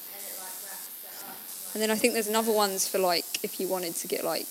[1.75, 4.47] And then I think there's another ones for like if you wanted to get like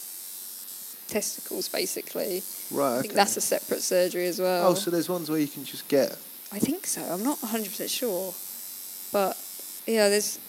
[1.08, 2.44] testicles basically.
[2.72, 2.86] Right.
[2.88, 3.02] I Okay.
[3.04, 4.70] think that's a separate surgery as well.
[4.70, 6.12] oh, so there's ones where you can just get.
[6.52, 7.02] I think so.
[7.04, 8.34] I'm not 100% sure.
[9.12, 9.38] But
[9.88, 10.40] yeah, there's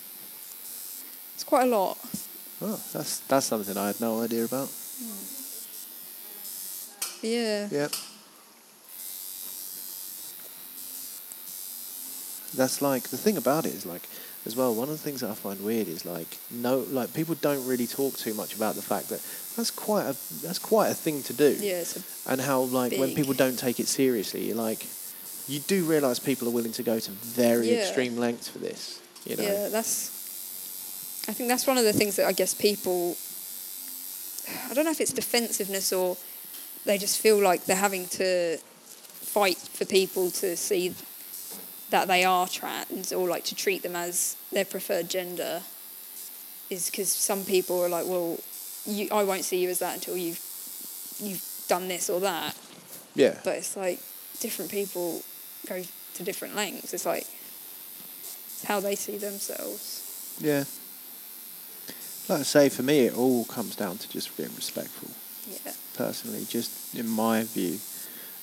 [1.35, 1.99] it's quite a lot.
[2.63, 4.69] Oh, that's that's something I had no idea about.
[4.69, 5.25] Hmm.
[7.23, 7.69] Yeah.
[7.71, 7.89] Yeah.
[12.55, 14.09] That's like the thing about it is like
[14.47, 14.75] as well.
[14.75, 17.87] One of the things that I find weird is like no, like people don't really
[17.87, 19.21] talk too much about the fact that
[19.57, 21.57] that's quite a that's quite a thing to do.
[21.61, 21.85] Yeah,
[22.29, 24.87] and how like when people don't take it seriously, like
[25.49, 27.81] you do realize people are willing to go to very Yeah.
[27.81, 29.01] extreme lengths for this.
[29.25, 30.11] You know, yeah, that's
[31.29, 33.17] I think that's one of the things that I guess people
[34.71, 36.17] I don't know if it's defensiveness or
[36.85, 40.95] they just feel like they're having to fight for people to see
[41.91, 45.62] that they are trans or like to treat them as their preferred gender
[46.68, 48.39] is because some people are like, well,
[48.84, 50.43] you, I won't see you as that until you've
[51.20, 52.57] you've done this or that.
[53.14, 53.39] Yeah.
[53.45, 54.01] But it's like
[54.41, 55.22] different people
[55.68, 55.82] go
[56.14, 56.93] to different lengths.
[56.93, 57.26] It's like
[58.47, 60.37] it's how they see themselves.
[60.41, 60.64] Yeah.
[62.28, 65.11] Like I say, for me, it all comes down to just being respectful.
[65.49, 65.72] Yeah.
[65.97, 67.78] Personally, just in my view,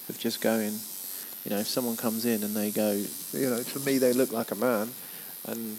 [0.10, 0.80] of just going,
[1.44, 4.32] you know, if someone comes in and they go, you know, to me they look
[4.32, 4.90] like a man,
[5.48, 5.78] and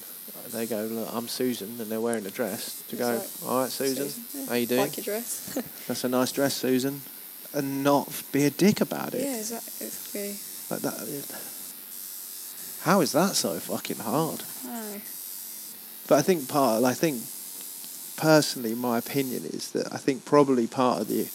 [0.53, 2.83] they go, look, I'm Susan, and they're wearing a dress.
[2.89, 4.47] To go, like, all right, Susan, yeah.
[4.47, 4.81] how you doing?
[4.81, 5.59] Like your dress.
[5.89, 7.01] That's a nice dress, Susan,
[7.55, 9.23] and not be a dick about it.
[9.23, 9.87] yeah, exactly.
[9.87, 10.37] exactly.
[10.71, 11.41] Like that.
[12.83, 14.43] How is that so fucking hard?
[14.67, 15.01] Oh.
[16.07, 17.23] But I think part, I think
[18.17, 21.29] personally, my opinion is that I think probably part of the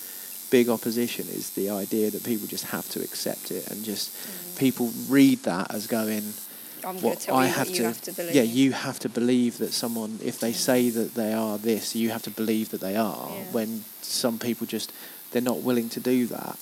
[0.49, 4.91] big opposition is the idea that people just have to accept it and just people
[5.07, 6.33] read that as going,
[6.81, 8.35] tell I have what to, have to believe.
[8.35, 12.09] yeah, you have to believe that someone, if they say that they are this, you
[12.09, 13.29] have to believe that they are.
[13.31, 13.43] Yeah.
[13.51, 14.91] When some people just,
[15.31, 16.57] they're not willing to do that.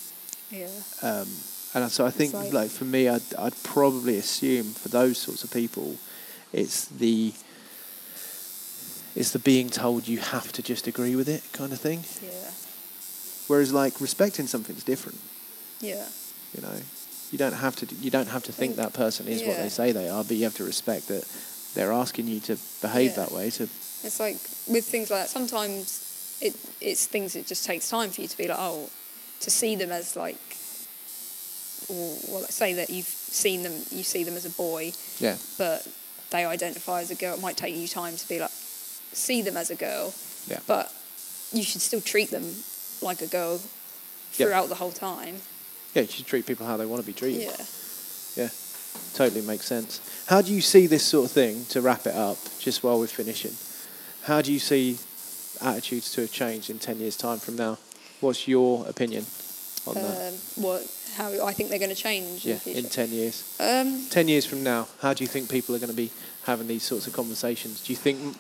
[0.52, 0.68] Yeah.
[1.02, 1.28] Um,
[1.74, 5.44] and so I think, like- like, for me, I'd, I'd probably assume for those sorts
[5.44, 5.96] of people,
[6.54, 7.34] it's the
[9.16, 12.04] it's the being told you have to just agree with it kind of thing.
[12.22, 12.47] Yeah.
[13.48, 15.20] Whereas, like, respecting something's different.
[15.80, 16.06] Yeah.
[16.56, 16.80] You know,
[17.32, 19.92] you don't have to you don't have to think that person is what they say
[19.92, 21.26] they are, but you have to respect that
[21.74, 23.26] they're asking you to behave Yeah.
[23.26, 23.50] that way.
[23.52, 24.38] To It's like
[24.68, 28.38] with things like that, sometimes it it's things it just takes time for you to
[28.38, 28.90] be like, oh,
[29.42, 30.40] to see them as like,
[31.90, 35.36] or well, let's say that you've seen them, you see them as a boy, yeah,
[35.58, 35.88] but
[36.32, 37.36] they identify as a girl.
[37.36, 40.14] It might take you time to be like, see them as a girl,
[40.48, 40.92] yeah, but
[41.52, 42.44] you should still treat them
[43.02, 43.60] like a girl
[44.32, 45.36] throughout the whole time.
[45.94, 46.02] yeah.
[46.04, 47.44] You should treat people how they want to be treated.
[47.44, 47.66] Yeah.
[48.44, 48.50] Yeah,
[49.16, 50.00] totally makes sense.
[50.28, 53.08] How do you see this sort of thing, to wrap it up, just while we're
[53.08, 53.54] finishing?
[54.24, 54.98] How do you see
[55.62, 57.78] attitudes to have changed in 10 years' time from now?
[58.20, 59.26] What's your opinion
[59.88, 60.28] on that?
[60.28, 60.86] Um, what?
[61.16, 63.58] How I think they're going to change in Yeah, the in 10 years.
[63.60, 66.12] um, 10 years from now, how do you think people are going to be
[66.44, 67.82] having these sorts of conversations?
[67.84, 68.38] Do you think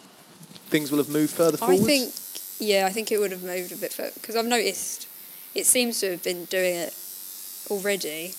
[0.69, 1.81] things will have moved further forward?
[1.81, 2.13] I think,
[2.59, 5.07] yeah, I think it would have moved a bit further because I've noticed
[5.55, 6.93] it seems to have been doing it
[7.69, 8.33] already.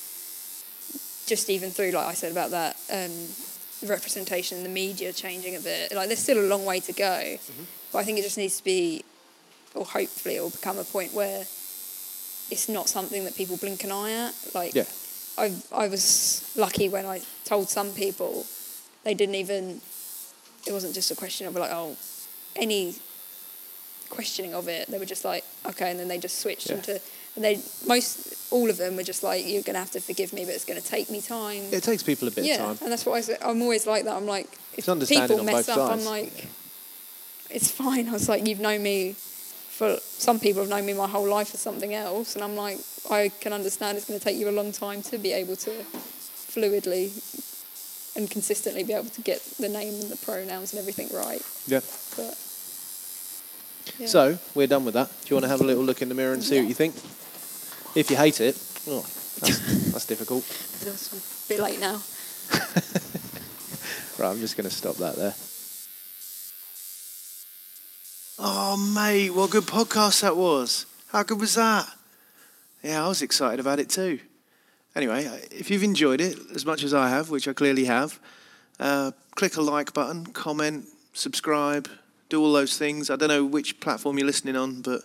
[1.27, 3.13] Just even through, like I said about that um,
[3.89, 5.93] representation in the media changing a bit.
[5.95, 7.65] Like there's still a long way to go, Mm-hmm.
[7.93, 9.05] but I think it just needs to be,
[9.75, 11.41] or hopefully it will become a point where
[12.51, 14.35] it's not something that people blink an eye at.
[14.55, 14.85] Like Yeah.
[15.37, 18.47] I I was lucky when I told some people
[19.05, 19.81] they didn't even
[20.67, 21.97] it wasn't just a question of like oh
[22.57, 22.95] any
[24.11, 26.77] questioning of it they were just like okay and then they just switched Yeah.
[26.77, 27.01] into
[27.37, 30.45] and they most all of them were just like you're gonna have to forgive me
[30.45, 32.85] but it's gonna take me time It takes people a bit yeah of time.
[32.85, 35.77] and that's what I say I'm always like that I'm like if people mess up
[35.77, 36.07] sides.
[36.07, 36.47] I'm like
[37.51, 41.07] it's fine I was like you've known me for some people have known me my
[41.07, 42.79] whole life for something else and I'm like
[43.11, 45.71] I can understand it's going to take you a long time to be able to
[45.71, 47.13] fluidly
[48.17, 51.81] and consistently be able to get the name and the pronouns and everything right Yeah.
[52.17, 52.37] but
[53.99, 54.07] yeah.
[54.07, 55.09] So, we're done with that.
[55.09, 56.75] Do you want to have a little look in the mirror and see what you
[56.75, 56.95] think?
[57.97, 58.57] If you hate it,
[58.89, 59.01] oh,
[59.41, 60.45] that's, that's difficult.
[60.49, 62.01] it's a bit late now
[64.19, 65.35] Right, I'm just going to stop that there.
[68.41, 70.87] Oh, mate, what a good podcast that was.
[71.09, 71.89] How good was that?
[72.83, 74.19] Yeah, I was excited about it too.
[74.97, 78.19] Anyway, if you've enjoyed it as much as I have, which I clearly have,
[78.81, 81.89] uh, click a like button, comment, subscribe,
[82.29, 83.11] do all those things.
[83.11, 85.03] I don't know which platform you're listening on, but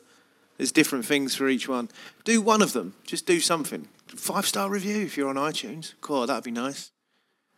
[0.58, 1.90] there's different things for each one.
[2.24, 2.94] Do one of them.
[3.06, 3.88] Just do something.
[4.08, 5.94] Five star review if you're on iTunes.
[6.02, 6.92] Cool, that'd be nice.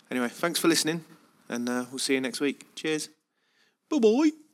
[0.09, 1.03] Anyway, thanks for listening,
[1.49, 2.65] and uh, we'll see you next week.
[2.75, 3.09] Cheers.
[3.89, 4.44] Bye bye.